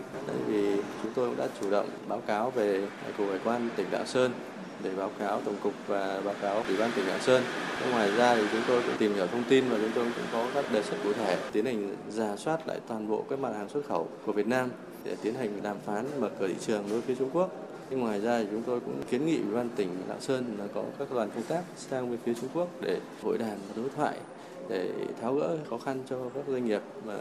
thì 0.48 0.76
chúng 1.04 1.14
tôi 1.16 1.30
cũng 1.30 1.38
đã 1.38 1.48
chủ 1.62 1.72
động 1.72 1.88
báo 2.08 2.22
cáo 2.28 2.52
về 2.52 2.88
cục 3.18 3.28
hải 3.30 3.40
quan 3.44 3.70
tỉnh 3.76 3.88
Lạng 3.92 4.08
Sơn 4.08 4.32
để 4.84 4.92
báo 4.98 5.12
cáo 5.20 5.42
tổng 5.46 5.56
cục 5.64 5.74
và 5.88 6.22
báo 6.26 6.36
cáo 6.42 6.64
ủy 6.68 6.78
ban 6.78 6.92
tỉnh 6.96 7.08
Lạng 7.08 7.22
Sơn. 7.22 7.44
Ngoài 7.92 8.12
ra 8.18 8.36
thì 8.36 8.44
chúng 8.52 8.62
tôi 8.68 8.82
cũng 8.82 8.96
tìm 8.98 9.14
hiểu 9.14 9.28
thông 9.28 9.44
tin 9.50 9.66
và 9.70 9.78
chúng 9.82 9.92
tôi 9.96 10.06
cũng 10.16 10.26
có 10.32 10.48
các 10.54 10.72
đề 10.72 10.84
xuất 10.84 10.98
cụ 11.04 11.14
thể, 11.14 11.38
tiến 11.52 11.66
hành 11.66 11.96
giả 12.10 12.36
soát 12.38 12.68
lại 12.68 12.80
toàn 12.88 13.08
bộ 13.08 13.26
các 13.30 13.40
mặt 13.40 13.54
hàng 13.58 13.70
xuất 13.70 13.82
khẩu 13.88 14.08
của 14.26 14.32
Việt 14.32 14.48
Nam 14.48 14.70
để 15.04 15.16
tiến 15.22 15.34
hành 15.34 15.64
đàm 15.64 15.78
phán 15.86 16.06
mở 16.20 16.30
cửa 16.40 16.48
thị 16.48 16.56
trường 16.60 16.84
đối 16.90 17.02
với 17.02 17.16
Trung 17.16 17.30
Quốc. 17.34 17.50
Nhưng 17.90 18.00
ngoài 18.00 18.22
ra 18.22 18.40
thì 18.40 18.48
chúng 18.52 18.64
tôi 18.64 18.80
cũng 18.80 19.04
kiến 19.10 19.26
nghị 19.26 19.38
ủy 19.38 19.56
ban 19.56 19.70
tỉnh 19.70 19.90
Lạng 20.08 20.22
Sơn 20.22 20.56
là 20.60 20.66
có 20.76 20.84
các 21.00 21.08
đoàn 21.14 21.30
công 21.36 21.44
tác 21.44 21.64
sang 21.78 22.10
bên 22.10 22.20
phía 22.26 22.34
Trung 22.34 22.50
Quốc 22.54 22.68
để 22.82 23.00
hội 23.24 23.38
đàm 23.38 23.50
và 23.50 23.74
đối 23.76 23.90
thoại 23.90 24.18
để 24.70 24.90
tháo 25.22 25.34
gỡ 25.34 25.58
khó 25.70 25.78
khăn 25.78 26.04
cho 26.10 26.18
các 26.36 26.44
doanh 26.48 26.66
nghiệp 26.66 26.82
mà 27.06 27.14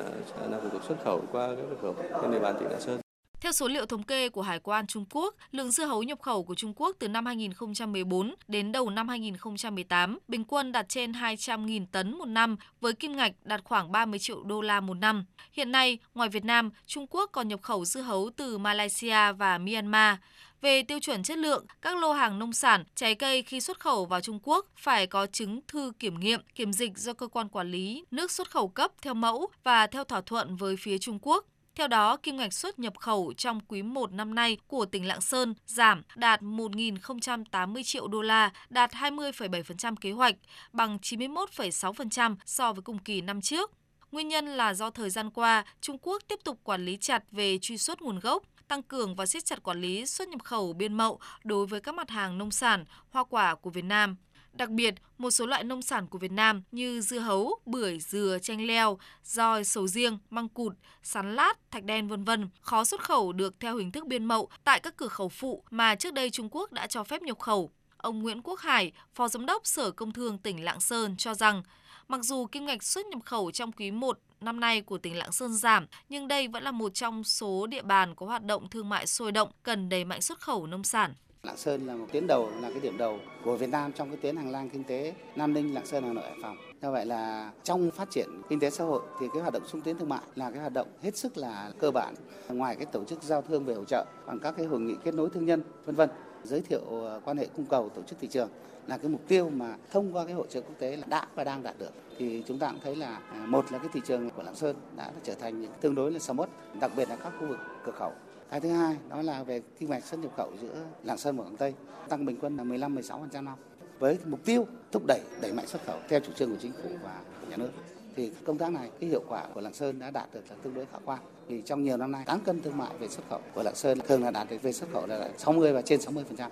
làm 0.50 0.60
thủ 0.62 0.68
tục 0.72 0.82
xuất 0.88 0.96
khẩu 1.04 1.22
qua 1.32 1.48
các 1.48 1.64
cửa 1.70 1.76
khẩu 1.82 2.20
trên 2.22 2.30
địa 2.30 2.38
bàn 2.38 2.54
tỉnh 2.60 2.70
Lạng 2.70 2.80
Sơn. 2.80 3.00
Theo 3.42 3.52
số 3.52 3.68
liệu 3.68 3.86
thống 3.86 4.02
kê 4.02 4.28
của 4.28 4.42
Hải 4.42 4.58
quan 4.58 4.86
Trung 4.86 5.04
Quốc, 5.10 5.34
lượng 5.50 5.70
dưa 5.70 5.86
hấu 5.86 6.02
nhập 6.02 6.20
khẩu 6.20 6.44
của 6.44 6.54
Trung 6.54 6.72
Quốc 6.76 6.96
từ 6.98 7.08
năm 7.08 7.26
2014 7.26 8.34
đến 8.48 8.72
đầu 8.72 8.90
năm 8.90 9.08
2018 9.08 10.18
bình 10.28 10.44
quân 10.44 10.72
đạt 10.72 10.88
trên 10.88 11.12
200.000 11.12 11.86
tấn 11.92 12.18
một 12.18 12.24
năm 12.24 12.56
với 12.80 12.92
kim 12.92 13.16
ngạch 13.16 13.32
đạt 13.44 13.60
khoảng 13.64 13.92
30 13.92 14.18
triệu 14.18 14.42
đô 14.42 14.60
la 14.60 14.80
một 14.80 14.94
năm. 14.94 15.24
Hiện 15.52 15.72
nay, 15.72 15.98
ngoài 16.14 16.28
Việt 16.28 16.44
Nam, 16.44 16.70
Trung 16.86 17.06
Quốc 17.10 17.30
còn 17.32 17.48
nhập 17.48 17.62
khẩu 17.62 17.84
dưa 17.84 18.00
hấu 18.00 18.30
từ 18.36 18.58
Malaysia 18.58 19.32
và 19.32 19.58
Myanmar. 19.58 20.16
Về 20.60 20.82
tiêu 20.82 21.00
chuẩn 21.00 21.22
chất 21.22 21.38
lượng, 21.38 21.66
các 21.80 21.96
lô 21.96 22.12
hàng 22.12 22.38
nông 22.38 22.52
sản, 22.52 22.84
trái 22.94 23.14
cây 23.14 23.42
khi 23.42 23.60
xuất 23.60 23.80
khẩu 23.80 24.04
vào 24.04 24.20
Trung 24.20 24.40
Quốc 24.42 24.66
phải 24.76 25.06
có 25.06 25.26
chứng 25.26 25.60
thư 25.68 25.92
kiểm 25.98 26.20
nghiệm, 26.20 26.40
kiểm 26.54 26.72
dịch 26.72 26.98
do 26.98 27.12
cơ 27.12 27.28
quan 27.28 27.48
quản 27.48 27.70
lý 27.70 28.04
nước 28.10 28.30
xuất 28.30 28.50
khẩu 28.50 28.68
cấp 28.68 28.92
theo 29.02 29.14
mẫu 29.14 29.50
và 29.64 29.86
theo 29.86 30.04
thỏa 30.04 30.20
thuận 30.20 30.56
với 30.56 30.76
phía 30.76 30.98
Trung 30.98 31.18
Quốc. 31.22 31.46
Theo 31.74 31.88
đó, 31.88 32.16
kim 32.16 32.36
ngạch 32.36 32.52
xuất 32.52 32.78
nhập 32.78 32.98
khẩu 32.98 33.32
trong 33.36 33.60
quý 33.68 33.82
1 33.82 34.12
năm 34.12 34.34
nay 34.34 34.56
của 34.66 34.86
tỉnh 34.86 35.06
Lạng 35.06 35.20
Sơn 35.20 35.54
giảm 35.66 36.02
đạt 36.16 36.42
1.080 36.42 37.82
triệu 37.82 38.08
đô 38.08 38.22
la, 38.22 38.50
đạt 38.70 38.90
20,7% 38.92 39.96
kế 39.96 40.12
hoạch, 40.12 40.34
bằng 40.72 40.98
91,6% 41.02 42.36
so 42.46 42.72
với 42.72 42.82
cùng 42.82 42.98
kỳ 42.98 43.20
năm 43.20 43.40
trước. 43.40 43.70
Nguyên 44.12 44.28
nhân 44.28 44.46
là 44.46 44.74
do 44.74 44.90
thời 44.90 45.10
gian 45.10 45.30
qua, 45.30 45.64
Trung 45.80 45.98
Quốc 46.02 46.22
tiếp 46.28 46.38
tục 46.44 46.58
quản 46.64 46.84
lý 46.84 46.96
chặt 46.96 47.22
về 47.30 47.58
truy 47.58 47.78
xuất 47.78 48.02
nguồn 48.02 48.18
gốc, 48.18 48.42
tăng 48.68 48.82
cường 48.82 49.14
và 49.14 49.26
siết 49.26 49.44
chặt 49.44 49.62
quản 49.62 49.80
lý 49.80 50.06
xuất 50.06 50.28
nhập 50.28 50.44
khẩu 50.44 50.72
biên 50.72 50.94
mậu 50.94 51.18
đối 51.44 51.66
với 51.66 51.80
các 51.80 51.94
mặt 51.94 52.10
hàng 52.10 52.38
nông 52.38 52.50
sản, 52.50 52.84
hoa 53.10 53.24
quả 53.24 53.54
của 53.54 53.70
Việt 53.70 53.84
Nam. 53.84 54.16
Đặc 54.52 54.70
biệt, 54.70 54.94
một 55.18 55.30
số 55.30 55.46
loại 55.46 55.64
nông 55.64 55.82
sản 55.82 56.06
của 56.06 56.18
Việt 56.18 56.32
Nam 56.32 56.62
như 56.72 57.00
dưa 57.00 57.18
hấu, 57.18 57.60
bưởi, 57.66 58.00
dừa, 58.00 58.38
chanh 58.42 58.66
leo, 58.66 58.98
roi, 59.24 59.64
sầu 59.64 59.88
riêng, 59.88 60.18
măng 60.30 60.48
cụt, 60.48 60.72
sắn 61.02 61.34
lát, 61.34 61.54
thạch 61.70 61.84
đen 61.84 62.08
vân 62.08 62.24
vân 62.24 62.48
khó 62.60 62.84
xuất 62.84 63.00
khẩu 63.00 63.32
được 63.32 63.60
theo 63.60 63.76
hình 63.76 63.92
thức 63.92 64.06
biên 64.06 64.24
mậu 64.24 64.48
tại 64.64 64.80
các 64.80 64.96
cửa 64.96 65.08
khẩu 65.08 65.28
phụ 65.28 65.64
mà 65.70 65.94
trước 65.94 66.14
đây 66.14 66.30
Trung 66.30 66.48
Quốc 66.50 66.72
đã 66.72 66.86
cho 66.86 67.04
phép 67.04 67.22
nhập 67.22 67.38
khẩu. 67.38 67.70
Ông 67.96 68.22
Nguyễn 68.22 68.42
Quốc 68.42 68.60
Hải, 68.60 68.92
Phó 69.14 69.28
Giám 69.28 69.46
đốc 69.46 69.66
Sở 69.66 69.90
Công 69.90 70.12
Thương 70.12 70.38
tỉnh 70.38 70.64
Lạng 70.64 70.80
Sơn 70.80 71.16
cho 71.16 71.34
rằng, 71.34 71.62
mặc 72.08 72.24
dù 72.24 72.46
kim 72.46 72.66
ngạch 72.66 72.82
xuất 72.82 73.06
nhập 73.06 73.22
khẩu 73.24 73.50
trong 73.50 73.72
quý 73.72 73.90
1 73.90 74.18
năm 74.40 74.60
nay 74.60 74.80
của 74.80 74.98
tỉnh 74.98 75.18
Lạng 75.18 75.32
Sơn 75.32 75.54
giảm, 75.54 75.86
nhưng 76.08 76.28
đây 76.28 76.48
vẫn 76.48 76.62
là 76.62 76.70
một 76.70 76.94
trong 76.94 77.24
số 77.24 77.66
địa 77.66 77.82
bàn 77.82 78.14
có 78.14 78.26
hoạt 78.26 78.44
động 78.44 78.68
thương 78.68 78.88
mại 78.88 79.06
sôi 79.06 79.32
động, 79.32 79.50
cần 79.62 79.88
đẩy 79.88 80.04
mạnh 80.04 80.20
xuất 80.20 80.40
khẩu 80.40 80.66
nông 80.66 80.84
sản. 80.84 81.14
Lạng 81.46 81.56
Sơn 81.56 81.86
là 81.86 81.94
một 81.94 82.06
tuyến 82.12 82.26
đầu 82.26 82.50
là 82.60 82.70
cái 82.70 82.80
điểm 82.80 82.98
đầu 82.98 83.18
của 83.44 83.56
Việt 83.56 83.70
Nam 83.70 83.92
trong 83.92 84.08
cái 84.08 84.16
tuyến 84.16 84.36
hàng 84.36 84.50
lang 84.50 84.70
kinh 84.70 84.84
tế 84.84 85.14
Nam 85.36 85.54
Ninh, 85.54 85.74
Lạng 85.74 85.86
Sơn, 85.86 86.04
Hà 86.04 86.12
Nội, 86.12 86.24
Hải 86.24 86.36
Phòng. 86.42 86.56
Do 86.82 86.90
vậy 86.90 87.06
là 87.06 87.50
trong 87.64 87.90
phát 87.90 88.10
triển 88.10 88.28
kinh 88.48 88.60
tế 88.60 88.70
xã 88.70 88.84
hội 88.84 89.02
thì 89.20 89.26
cái 89.32 89.42
hoạt 89.42 89.52
động 89.52 89.62
xúc 89.66 89.80
tiến 89.84 89.98
thương 89.98 90.08
mại 90.08 90.20
là 90.34 90.50
cái 90.50 90.60
hoạt 90.60 90.72
động 90.72 90.88
hết 91.02 91.16
sức 91.16 91.38
là 91.38 91.72
cơ 91.78 91.90
bản. 91.90 92.14
Ngoài 92.48 92.76
cái 92.76 92.86
tổ 92.86 93.04
chức 93.04 93.22
giao 93.22 93.42
thương 93.42 93.64
về 93.64 93.74
hỗ 93.74 93.84
trợ 93.84 94.04
bằng 94.26 94.38
các 94.38 94.54
cái 94.56 94.66
hội 94.66 94.80
nghị 94.80 94.94
kết 95.04 95.14
nối 95.14 95.30
thương 95.30 95.46
nhân 95.46 95.62
vân 95.84 95.94
vân 95.94 96.10
giới 96.44 96.60
thiệu 96.60 96.80
ờ, 96.90 97.20
quan 97.24 97.36
hệ 97.36 97.46
cung 97.56 97.66
cầu 97.66 97.88
tổ 97.88 98.02
chức 98.02 98.18
thị 98.20 98.28
trường 98.28 98.48
là 98.86 98.98
cái 98.98 99.08
mục 99.08 99.20
tiêu 99.28 99.50
mà 99.50 99.76
thông 99.90 100.16
qua 100.16 100.24
cái 100.24 100.34
hội 100.34 100.46
trợ 100.50 100.60
quốc 100.60 100.74
tế 100.78 100.96
là 100.96 101.06
đã 101.06 101.26
và 101.34 101.44
đang 101.44 101.62
đạt 101.62 101.78
được 101.78 101.92
thì 102.18 102.42
chúng 102.46 102.58
ta 102.58 102.68
cũng 102.68 102.80
thấy 102.84 102.96
là 102.96 103.20
à, 103.32 103.46
một 103.46 103.72
là 103.72 103.78
cái 103.78 103.88
thị 103.92 104.00
trường 104.06 104.30
của 104.30 104.42
Lạng 104.42 104.54
Sơn 104.54 104.76
đã 104.96 105.10
trở 105.22 105.34
thành 105.34 105.66
tương 105.80 105.94
đối 105.94 106.10
là 106.10 106.18
sầm 106.18 106.38
uất 106.38 106.48
đặc 106.80 106.90
biệt 106.96 107.08
là 107.08 107.16
các 107.16 107.32
khu 107.40 107.46
vực 107.46 107.58
cửa 107.84 107.92
khẩu 107.92 108.12
cái 108.52 108.60
thứ 108.60 108.68
hai 108.68 108.96
đó 109.08 109.22
là 109.22 109.42
về 109.42 109.60
kim 109.78 109.90
ngạch 109.90 110.04
xuất 110.04 110.20
nhập 110.20 110.32
khẩu 110.36 110.52
giữa 110.62 110.84
Lạng 111.02 111.18
Sơn 111.18 111.36
và 111.36 111.44
Quảng 111.44 111.56
Tây 111.56 111.74
tăng 112.08 112.24
bình 112.26 112.36
quân 112.40 112.56
là 112.56 112.64
15-16% 112.64 113.44
năm. 113.44 113.54
Với 113.98 114.18
mục 114.24 114.44
tiêu 114.44 114.66
thúc 114.92 115.02
đẩy 115.06 115.20
đẩy 115.40 115.52
mạnh 115.52 115.66
xuất 115.66 115.86
khẩu 115.86 115.96
theo 116.08 116.20
chủ 116.20 116.32
trương 116.32 116.50
của 116.50 116.56
chính 116.62 116.72
phủ 116.72 116.88
và 117.02 117.20
của 117.40 117.46
nhà 117.50 117.56
nước. 117.56 117.70
Thì 118.16 118.30
công 118.44 118.58
tác 118.58 118.72
này 118.72 118.90
cái 119.00 119.10
hiệu 119.10 119.24
quả 119.28 119.46
của 119.54 119.60
Lạng 119.60 119.74
Sơn 119.74 119.98
đã 119.98 120.10
đạt 120.10 120.28
được 120.34 120.44
là 120.50 120.56
tương 120.62 120.74
đối 120.74 120.86
khả 120.86 120.98
quan. 121.04 121.18
Thì 121.48 121.62
trong 121.66 121.84
nhiều 121.84 121.96
năm 121.96 122.12
nay 122.12 122.24
cán 122.26 122.40
cân 122.40 122.62
thương 122.62 122.78
mại 122.78 122.90
về 122.98 123.08
xuất 123.08 123.22
khẩu 123.30 123.40
của 123.54 123.62
Lạng 123.62 123.74
Sơn 123.74 123.98
thường 124.08 124.24
là 124.24 124.30
đạt 124.30 124.50
được 124.50 124.62
về 124.62 124.72
xuất 124.72 124.92
khẩu 124.92 125.06
là 125.06 125.30
60 125.38 125.72
và 125.72 125.82
trên 125.82 126.00
60 126.00 126.24
phần 126.28 126.36
trăm. 126.36 126.50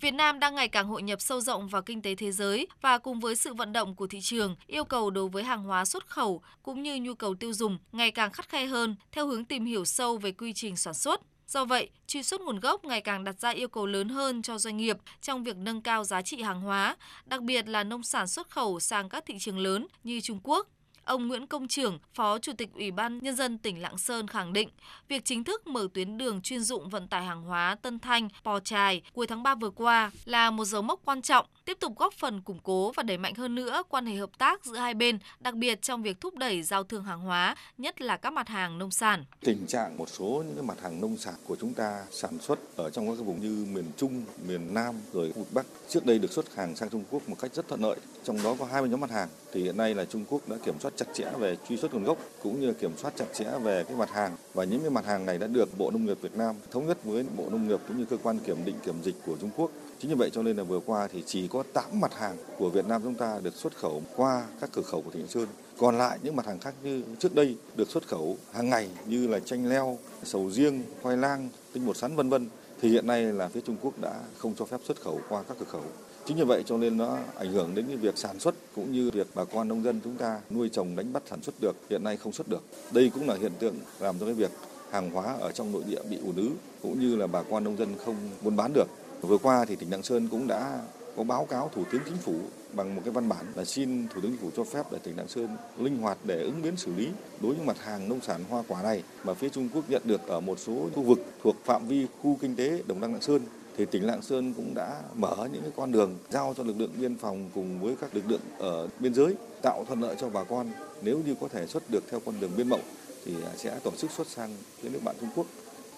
Việt 0.00 0.10
Nam 0.10 0.40
đang 0.40 0.54
ngày 0.54 0.68
càng 0.68 0.86
hội 0.86 1.02
nhập 1.02 1.20
sâu 1.20 1.40
rộng 1.40 1.68
vào 1.68 1.82
kinh 1.82 2.02
tế 2.02 2.14
thế 2.14 2.32
giới 2.32 2.68
và 2.80 2.98
cùng 2.98 3.20
với 3.20 3.36
sự 3.36 3.54
vận 3.54 3.72
động 3.72 3.94
của 3.94 4.06
thị 4.06 4.20
trường, 4.22 4.56
yêu 4.66 4.84
cầu 4.84 5.10
đối 5.10 5.28
với 5.28 5.44
hàng 5.44 5.64
hóa 5.64 5.84
xuất 5.84 6.06
khẩu 6.06 6.42
cũng 6.62 6.82
như 6.82 6.96
nhu 7.00 7.14
cầu 7.14 7.34
tiêu 7.34 7.52
dùng 7.52 7.78
ngày 7.92 8.10
càng 8.10 8.32
khắt 8.32 8.48
khe 8.48 8.66
hơn 8.66 8.96
theo 9.12 9.26
hướng 9.26 9.44
tìm 9.44 9.64
hiểu 9.64 9.84
sâu 9.84 10.16
về 10.16 10.32
quy 10.32 10.52
trình 10.52 10.76
sản 10.76 10.94
xuất, 10.94 11.20
Do 11.50 11.64
vậy, 11.64 11.90
truy 12.06 12.22
xuất 12.22 12.40
nguồn 12.40 12.60
gốc 12.60 12.84
ngày 12.84 13.00
càng 13.00 13.24
đặt 13.24 13.40
ra 13.40 13.50
yêu 13.50 13.68
cầu 13.68 13.86
lớn 13.86 14.08
hơn 14.08 14.42
cho 14.42 14.58
doanh 14.58 14.76
nghiệp 14.76 14.96
trong 15.22 15.44
việc 15.44 15.56
nâng 15.56 15.82
cao 15.82 16.04
giá 16.04 16.22
trị 16.22 16.42
hàng 16.42 16.60
hóa, 16.60 16.96
đặc 17.26 17.42
biệt 17.42 17.68
là 17.68 17.84
nông 17.84 18.02
sản 18.02 18.26
xuất 18.26 18.50
khẩu 18.50 18.80
sang 18.80 19.08
các 19.08 19.24
thị 19.26 19.38
trường 19.38 19.58
lớn 19.58 19.86
như 20.04 20.20
Trung 20.20 20.40
Quốc, 20.42 20.68
Ông 21.10 21.28
Nguyễn 21.28 21.46
Công 21.46 21.68
Trưởng, 21.68 21.98
Phó 22.14 22.38
Chủ 22.38 22.52
tịch 22.58 22.68
Ủy 22.74 22.90
ban 22.90 23.18
Nhân 23.18 23.36
dân 23.36 23.58
tỉnh 23.58 23.82
Lạng 23.82 23.98
Sơn 23.98 24.26
khẳng 24.26 24.52
định, 24.52 24.68
việc 25.08 25.24
chính 25.24 25.44
thức 25.44 25.66
mở 25.66 25.88
tuyến 25.94 26.18
đường 26.18 26.40
chuyên 26.42 26.62
dụng 26.62 26.88
vận 26.88 27.08
tải 27.08 27.24
hàng 27.24 27.42
hóa 27.42 27.76
Tân 27.82 27.98
Thanh, 27.98 28.28
Pò 28.44 28.60
Trài 28.60 29.02
cuối 29.12 29.26
tháng 29.26 29.42
3 29.42 29.54
vừa 29.54 29.70
qua 29.70 30.10
là 30.24 30.50
một 30.50 30.64
dấu 30.64 30.82
mốc 30.82 31.00
quan 31.04 31.22
trọng, 31.22 31.46
tiếp 31.64 31.76
tục 31.80 31.92
góp 31.98 32.14
phần 32.14 32.42
củng 32.42 32.58
cố 32.62 32.92
và 32.92 33.02
đẩy 33.02 33.18
mạnh 33.18 33.34
hơn 33.34 33.54
nữa 33.54 33.82
quan 33.88 34.06
hệ 34.06 34.16
hợp 34.16 34.30
tác 34.38 34.64
giữa 34.64 34.76
hai 34.76 34.94
bên, 34.94 35.18
đặc 35.40 35.54
biệt 35.54 35.82
trong 35.82 36.02
việc 36.02 36.20
thúc 36.20 36.36
đẩy 36.36 36.62
giao 36.62 36.84
thương 36.84 37.04
hàng 37.04 37.20
hóa, 37.20 37.56
nhất 37.78 38.00
là 38.00 38.16
các 38.16 38.32
mặt 38.32 38.48
hàng 38.48 38.78
nông 38.78 38.90
sản. 38.90 39.24
Tình 39.40 39.66
trạng 39.66 39.98
một 39.98 40.08
số 40.08 40.44
những 40.46 40.54
cái 40.54 40.64
mặt 40.64 40.82
hàng 40.82 41.00
nông 41.00 41.16
sản 41.16 41.34
của 41.46 41.56
chúng 41.60 41.74
ta 41.74 42.04
sản 42.10 42.38
xuất 42.40 42.58
ở 42.76 42.90
trong 42.90 43.08
các 43.08 43.24
vùng 43.24 43.40
như 43.40 43.66
miền 43.72 43.84
Trung, 43.96 44.24
miền 44.48 44.74
Nam 44.74 44.94
rồi 45.12 45.32
khu 45.32 45.38
vực 45.38 45.52
Bắc 45.52 45.66
trước 45.88 46.06
đây 46.06 46.18
được 46.18 46.32
xuất 46.32 46.54
hàng 46.54 46.76
sang 46.76 46.90
Trung 46.90 47.04
Quốc 47.10 47.28
một 47.28 47.36
cách 47.40 47.54
rất 47.54 47.68
thuận 47.68 47.82
lợi, 47.82 47.96
trong 48.24 48.42
đó 48.42 48.56
có 48.58 48.64
20 48.64 48.90
nhóm 48.90 49.00
mặt 49.00 49.10
hàng 49.10 49.28
thì 49.52 49.62
hiện 49.62 49.76
nay 49.76 49.94
là 49.94 50.04
Trung 50.04 50.24
Quốc 50.28 50.48
đã 50.48 50.56
kiểm 50.64 50.74
soát 50.80 50.96
chặt 51.00 51.06
chẽ 51.12 51.30
về 51.38 51.56
truy 51.68 51.76
xuất 51.76 51.94
nguồn 51.94 52.04
gốc 52.04 52.18
cũng 52.42 52.60
như 52.60 52.72
kiểm 52.72 52.92
soát 52.96 53.12
chặt 53.16 53.24
chẽ 53.34 53.44
về 53.62 53.84
cái 53.84 53.96
mặt 53.96 54.10
hàng 54.10 54.36
và 54.54 54.64
những 54.64 54.80
cái 54.80 54.90
mặt 54.90 55.06
hàng 55.06 55.26
này 55.26 55.38
đã 55.38 55.46
được 55.46 55.78
Bộ 55.78 55.90
Nông 55.90 56.06
nghiệp 56.06 56.18
Việt 56.20 56.36
Nam 56.36 56.54
thống 56.70 56.86
nhất 56.86 56.98
với 57.04 57.24
Bộ 57.36 57.44
Nông 57.50 57.68
nghiệp 57.68 57.80
cũng 57.88 57.98
như 57.98 58.04
cơ 58.04 58.16
quan 58.22 58.38
kiểm 58.38 58.56
định 58.64 58.74
kiểm 58.84 58.94
dịch 59.02 59.14
của 59.26 59.36
Trung 59.40 59.50
Quốc. 59.56 59.70
Chính 59.98 60.10
như 60.10 60.16
vậy 60.16 60.30
cho 60.32 60.42
nên 60.42 60.56
là 60.56 60.62
vừa 60.62 60.80
qua 60.80 61.08
thì 61.12 61.22
chỉ 61.26 61.48
có 61.48 61.62
8 61.72 62.00
mặt 62.00 62.14
hàng 62.14 62.36
của 62.58 62.70
Việt 62.70 62.86
Nam 62.86 63.02
chúng 63.04 63.14
ta 63.14 63.38
được 63.42 63.54
xuất 63.54 63.76
khẩu 63.76 64.02
qua 64.16 64.44
các 64.60 64.70
cửa 64.72 64.82
khẩu 64.82 65.02
của 65.02 65.10
Thịnh 65.10 65.28
Sơn. 65.28 65.46
Còn 65.78 65.98
lại 65.98 66.18
những 66.22 66.36
mặt 66.36 66.46
hàng 66.46 66.58
khác 66.58 66.74
như 66.82 67.02
trước 67.18 67.34
đây 67.34 67.56
được 67.76 67.90
xuất 67.90 68.08
khẩu 68.08 68.36
hàng 68.52 68.68
ngày 68.68 68.88
như 69.06 69.26
là 69.26 69.40
chanh 69.40 69.68
leo, 69.68 69.98
sầu 70.24 70.50
riêng, 70.50 70.82
khoai 71.02 71.16
lang, 71.16 71.48
tinh 71.72 71.86
bột 71.86 71.96
sắn 71.96 72.16
vân 72.16 72.28
vân 72.28 72.48
thì 72.82 72.88
hiện 72.88 73.06
nay 73.06 73.22
là 73.22 73.48
phía 73.48 73.60
Trung 73.60 73.76
Quốc 73.82 73.98
đã 74.00 74.20
không 74.38 74.54
cho 74.58 74.64
phép 74.64 74.80
xuất 74.84 75.00
khẩu 75.00 75.20
qua 75.28 75.42
các 75.48 75.56
cửa 75.60 75.66
khẩu. 75.68 75.84
Chính 76.30 76.36
như 76.36 76.44
vậy 76.44 76.62
cho 76.66 76.76
nên 76.76 76.96
nó 76.96 77.18
ảnh 77.36 77.52
hưởng 77.52 77.74
đến 77.74 77.86
cái 77.86 77.96
việc 77.96 78.18
sản 78.18 78.38
xuất 78.38 78.54
cũng 78.74 78.92
như 78.92 79.10
việc 79.10 79.26
bà 79.34 79.44
con 79.44 79.68
nông 79.68 79.84
dân 79.84 80.00
chúng 80.04 80.16
ta 80.16 80.40
nuôi 80.50 80.68
trồng 80.68 80.96
đánh 80.96 81.12
bắt 81.12 81.22
sản 81.30 81.42
xuất 81.42 81.54
được, 81.60 81.76
hiện 81.90 82.04
nay 82.04 82.16
không 82.16 82.32
xuất 82.32 82.48
được. 82.48 82.62
Đây 82.92 83.10
cũng 83.14 83.28
là 83.28 83.36
hiện 83.40 83.52
tượng 83.58 83.74
làm 84.00 84.18
cho 84.18 84.26
cái 84.26 84.34
việc 84.34 84.50
hàng 84.90 85.10
hóa 85.10 85.36
ở 85.40 85.52
trong 85.52 85.72
nội 85.72 85.82
địa 85.86 86.02
bị 86.10 86.18
ùn 86.24 86.36
ứ 86.36 86.50
cũng 86.82 87.00
như 87.00 87.16
là 87.16 87.26
bà 87.26 87.42
con 87.42 87.64
nông 87.64 87.76
dân 87.76 87.88
không 88.04 88.16
buôn 88.42 88.56
bán 88.56 88.72
được. 88.72 88.86
Vừa 89.20 89.38
qua 89.38 89.64
thì 89.64 89.76
tỉnh 89.76 89.90
Lạng 89.90 90.02
Sơn 90.02 90.28
cũng 90.30 90.46
đã 90.46 90.80
có 91.16 91.24
báo 91.24 91.46
cáo 91.46 91.70
Thủ 91.74 91.84
tướng 91.92 92.02
Chính 92.04 92.16
phủ 92.16 92.34
bằng 92.72 92.94
một 92.94 93.02
cái 93.04 93.12
văn 93.12 93.28
bản 93.28 93.46
là 93.54 93.64
xin 93.64 94.08
Thủ 94.08 94.20
tướng 94.20 94.30
Chính 94.30 94.40
phủ 94.40 94.50
cho 94.56 94.64
phép 94.64 94.92
để 94.92 94.98
tỉnh 95.02 95.16
Lạng 95.16 95.28
Sơn 95.28 95.48
linh 95.78 95.98
hoạt 95.98 96.18
để 96.24 96.42
ứng 96.42 96.62
biến 96.62 96.76
xử 96.76 96.94
lý 96.96 97.08
đối 97.40 97.54
với 97.54 97.66
mặt 97.66 97.76
hàng 97.80 98.08
nông 98.08 98.20
sản 98.20 98.44
hoa 98.48 98.62
quả 98.68 98.82
này 98.82 99.02
mà 99.24 99.34
phía 99.34 99.48
Trung 99.48 99.68
Quốc 99.74 99.90
nhận 99.90 100.02
được 100.04 100.28
ở 100.28 100.40
một 100.40 100.58
số 100.58 100.88
khu 100.94 101.02
vực 101.02 101.18
thuộc 101.42 101.56
phạm 101.64 101.86
vi 101.88 102.06
khu 102.22 102.38
kinh 102.40 102.56
tế 102.56 102.82
Đồng 102.86 103.00
Đăng 103.00 103.12
Lạng 103.12 103.22
Sơn 103.22 103.40
thì 103.76 103.84
tỉnh 103.84 104.06
Lạng 104.06 104.22
Sơn 104.22 104.54
cũng 104.54 104.74
đã 104.74 105.02
mở 105.14 105.48
những 105.52 105.62
cái 105.62 105.72
con 105.76 105.92
đường 105.92 106.18
giao 106.30 106.54
cho 106.56 106.62
lực 106.62 106.80
lượng 106.80 106.92
biên 107.00 107.16
phòng 107.16 107.50
cùng 107.54 107.80
với 107.80 107.94
các 108.00 108.14
lực 108.14 108.24
lượng 108.28 108.40
ở 108.58 108.88
biên 108.98 109.14
giới 109.14 109.34
tạo 109.62 109.84
thuận 109.84 110.00
lợi 110.00 110.16
cho 110.20 110.28
bà 110.28 110.44
con 110.44 110.70
nếu 111.02 111.20
như 111.26 111.34
có 111.40 111.48
thể 111.48 111.66
xuất 111.66 111.90
được 111.90 112.04
theo 112.10 112.20
con 112.26 112.34
đường 112.40 112.50
biên 112.56 112.68
mậu 112.68 112.80
thì 113.24 113.34
sẽ 113.56 113.78
tổ 113.84 113.90
chức 113.90 114.10
xuất 114.10 114.26
sang 114.26 114.50
phía 114.80 114.88
nước 114.88 115.00
bạn 115.04 115.16
Trung 115.20 115.30
Quốc. 115.36 115.46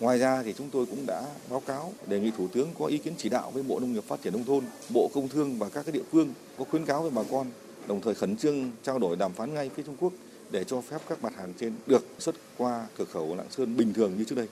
Ngoài 0.01 0.19
ra 0.19 0.43
thì 0.43 0.55
chúng 0.59 0.71
tôi 0.71 0.87
cũng 0.87 1.07
đã 1.07 1.23
báo 1.51 1.61
cáo 1.61 1.93
đề 2.07 2.21
nghị 2.21 2.31
Thủ 2.31 2.49
tướng 2.49 2.69
có 2.79 2.87
ý 2.87 2.99
kiến 2.99 3.15
chỉ 3.19 3.29
đạo 3.29 3.51
với 3.51 3.63
Bộ 3.63 3.81
Nông 3.81 3.93
nghiệp 3.93 4.05
Phát 4.05 4.23
triển 4.23 4.33
Nông 4.33 4.45
thôn, 4.45 4.65
Bộ 4.95 5.11
Công 5.15 5.29
Thương 5.29 5.59
và 5.59 5.69
các 5.69 5.87
cái 5.87 5.93
địa 5.93 6.03
phương 6.13 6.33
có 6.59 6.65
khuyến 6.71 6.85
cáo 6.85 7.03
với 7.03 7.11
bà 7.11 7.23
con, 7.31 7.47
đồng 7.87 8.01
thời 8.01 8.15
khẩn 8.15 8.37
trương 8.37 8.71
trao 8.83 8.99
đổi 8.99 9.17
đàm 9.17 9.33
phán 9.33 9.55
ngay 9.55 9.71
phía 9.75 9.83
Trung 9.83 9.97
Quốc 10.01 10.13
để 10.51 10.65
cho 10.65 10.81
phép 10.81 10.99
các 11.09 11.23
mặt 11.23 11.33
hàng 11.37 11.53
trên 11.59 11.73
được 11.87 12.05
xuất 12.19 12.35
qua 12.57 12.87
cửa 12.99 13.05
khẩu 13.05 13.37
Lạng 13.37 13.51
Sơn 13.51 13.77
bình 13.77 13.95
thường 13.95 14.19
như 14.19 14.25
trước 14.25 14.37
đây. 14.37 14.49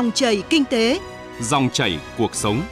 Dòng 0.00 0.12
chảy 0.12 0.42
kinh 0.50 0.64
tế, 0.64 1.00
Dòng 1.40 1.70
chảy 1.72 1.98
cuộc 2.18 2.34
sống. 2.34 2.62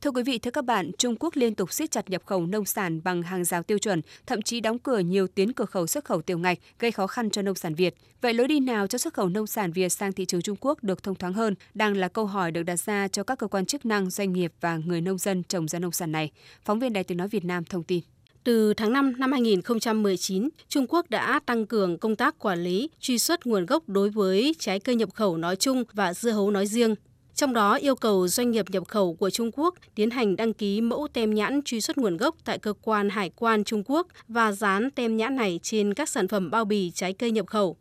Thưa 0.00 0.10
quý 0.10 0.22
vị, 0.22 0.38
thưa 0.38 0.50
các 0.50 0.64
bạn, 0.64 0.90
Trung 0.98 1.16
Quốc 1.20 1.36
liên 1.36 1.54
tục 1.54 1.72
siết 1.72 1.90
chặt 1.90 2.10
nhập 2.10 2.22
khẩu 2.26 2.46
nông 2.46 2.64
sản 2.64 3.00
bằng 3.04 3.22
hàng 3.22 3.44
rào 3.44 3.62
tiêu 3.62 3.78
chuẩn, 3.78 4.02
thậm 4.26 4.42
chí 4.42 4.60
đóng 4.60 4.78
cửa 4.78 4.98
nhiều 4.98 5.26
tuyến 5.26 5.52
cửa 5.52 5.64
khẩu 5.64 5.86
xuất 5.86 6.04
khẩu 6.04 6.22
tiểu 6.22 6.38
ngạch, 6.38 6.58
gây 6.78 6.92
khó 6.92 7.06
khăn 7.06 7.30
cho 7.30 7.42
nông 7.42 7.54
sản 7.54 7.74
Việt. 7.74 7.94
Vậy 8.20 8.34
lối 8.34 8.48
đi 8.48 8.60
nào 8.60 8.86
cho 8.86 8.98
xuất 8.98 9.14
khẩu 9.14 9.28
nông 9.28 9.46
sản 9.46 9.72
Việt 9.72 9.88
sang 9.88 10.12
thị 10.12 10.24
trường 10.24 10.42
Trung 10.42 10.56
Quốc 10.60 10.84
được 10.84 11.02
thông 11.02 11.14
thoáng 11.14 11.32
hơn 11.32 11.54
đang 11.74 11.96
là 11.96 12.08
câu 12.08 12.26
hỏi 12.26 12.52
được 12.52 12.62
đặt 12.62 12.80
ra 12.80 13.08
cho 13.08 13.22
các 13.22 13.38
cơ 13.38 13.46
quan 13.46 13.66
chức 13.66 13.86
năng, 13.86 14.10
doanh 14.10 14.32
nghiệp 14.32 14.52
và 14.60 14.76
người 14.76 15.00
nông 15.00 15.18
dân 15.18 15.42
trồng 15.42 15.68
ra 15.68 15.78
nông 15.78 15.92
sản 15.92 16.12
này. 16.12 16.30
Phóng 16.64 16.78
viên 16.78 16.92
Đài 16.92 17.04
Tiếng 17.04 17.18
nói 17.18 17.28
Việt 17.28 17.44
Nam 17.44 17.64
thông 17.64 17.82
tin. 17.82 18.02
Từ 18.48 18.74
tháng 18.74 18.92
5 18.92 19.12
năm 19.18 19.32
2019, 19.32 20.48
Trung 20.68 20.86
Quốc 20.88 21.10
đã 21.10 21.40
tăng 21.46 21.66
cường 21.66 21.98
công 21.98 22.16
tác 22.16 22.38
quản 22.38 22.64
lý, 22.64 22.90
truy 23.00 23.18
xuất 23.18 23.46
nguồn 23.46 23.66
gốc 23.66 23.88
đối 23.88 24.10
với 24.10 24.54
trái 24.58 24.80
cây 24.80 24.94
nhập 24.94 25.08
khẩu 25.14 25.36
nói 25.36 25.56
chung 25.56 25.84
và 25.92 26.14
dưa 26.14 26.30
hấu 26.30 26.50
nói 26.50 26.66
riêng. 26.66 26.94
Trong 27.34 27.52
đó 27.52 27.74
yêu 27.74 27.94
cầu 27.94 28.28
doanh 28.28 28.50
nghiệp 28.50 28.70
nhập 28.70 28.88
khẩu 28.88 29.14
của 29.14 29.30
Trung 29.30 29.50
Quốc 29.52 29.74
tiến 29.94 30.10
hành 30.10 30.36
đăng 30.36 30.52
ký 30.52 30.80
mẫu 30.80 31.08
tem 31.12 31.34
nhãn 31.34 31.62
truy 31.62 31.80
xuất 31.80 31.98
nguồn 31.98 32.16
gốc 32.16 32.36
tại 32.44 32.58
cơ 32.58 32.72
quan 32.82 33.10
hải 33.10 33.30
quan 33.36 33.64
Trung 33.64 33.82
Quốc 33.86 34.06
và 34.28 34.52
dán 34.52 34.90
tem 34.90 35.16
nhãn 35.16 35.36
này 35.36 35.60
trên 35.62 35.94
các 35.94 36.08
sản 36.08 36.28
phẩm 36.28 36.50
bao 36.50 36.64
bì 36.64 36.90
trái 36.90 37.12
cây 37.12 37.30
nhập 37.30 37.46
khẩu. 37.46 37.76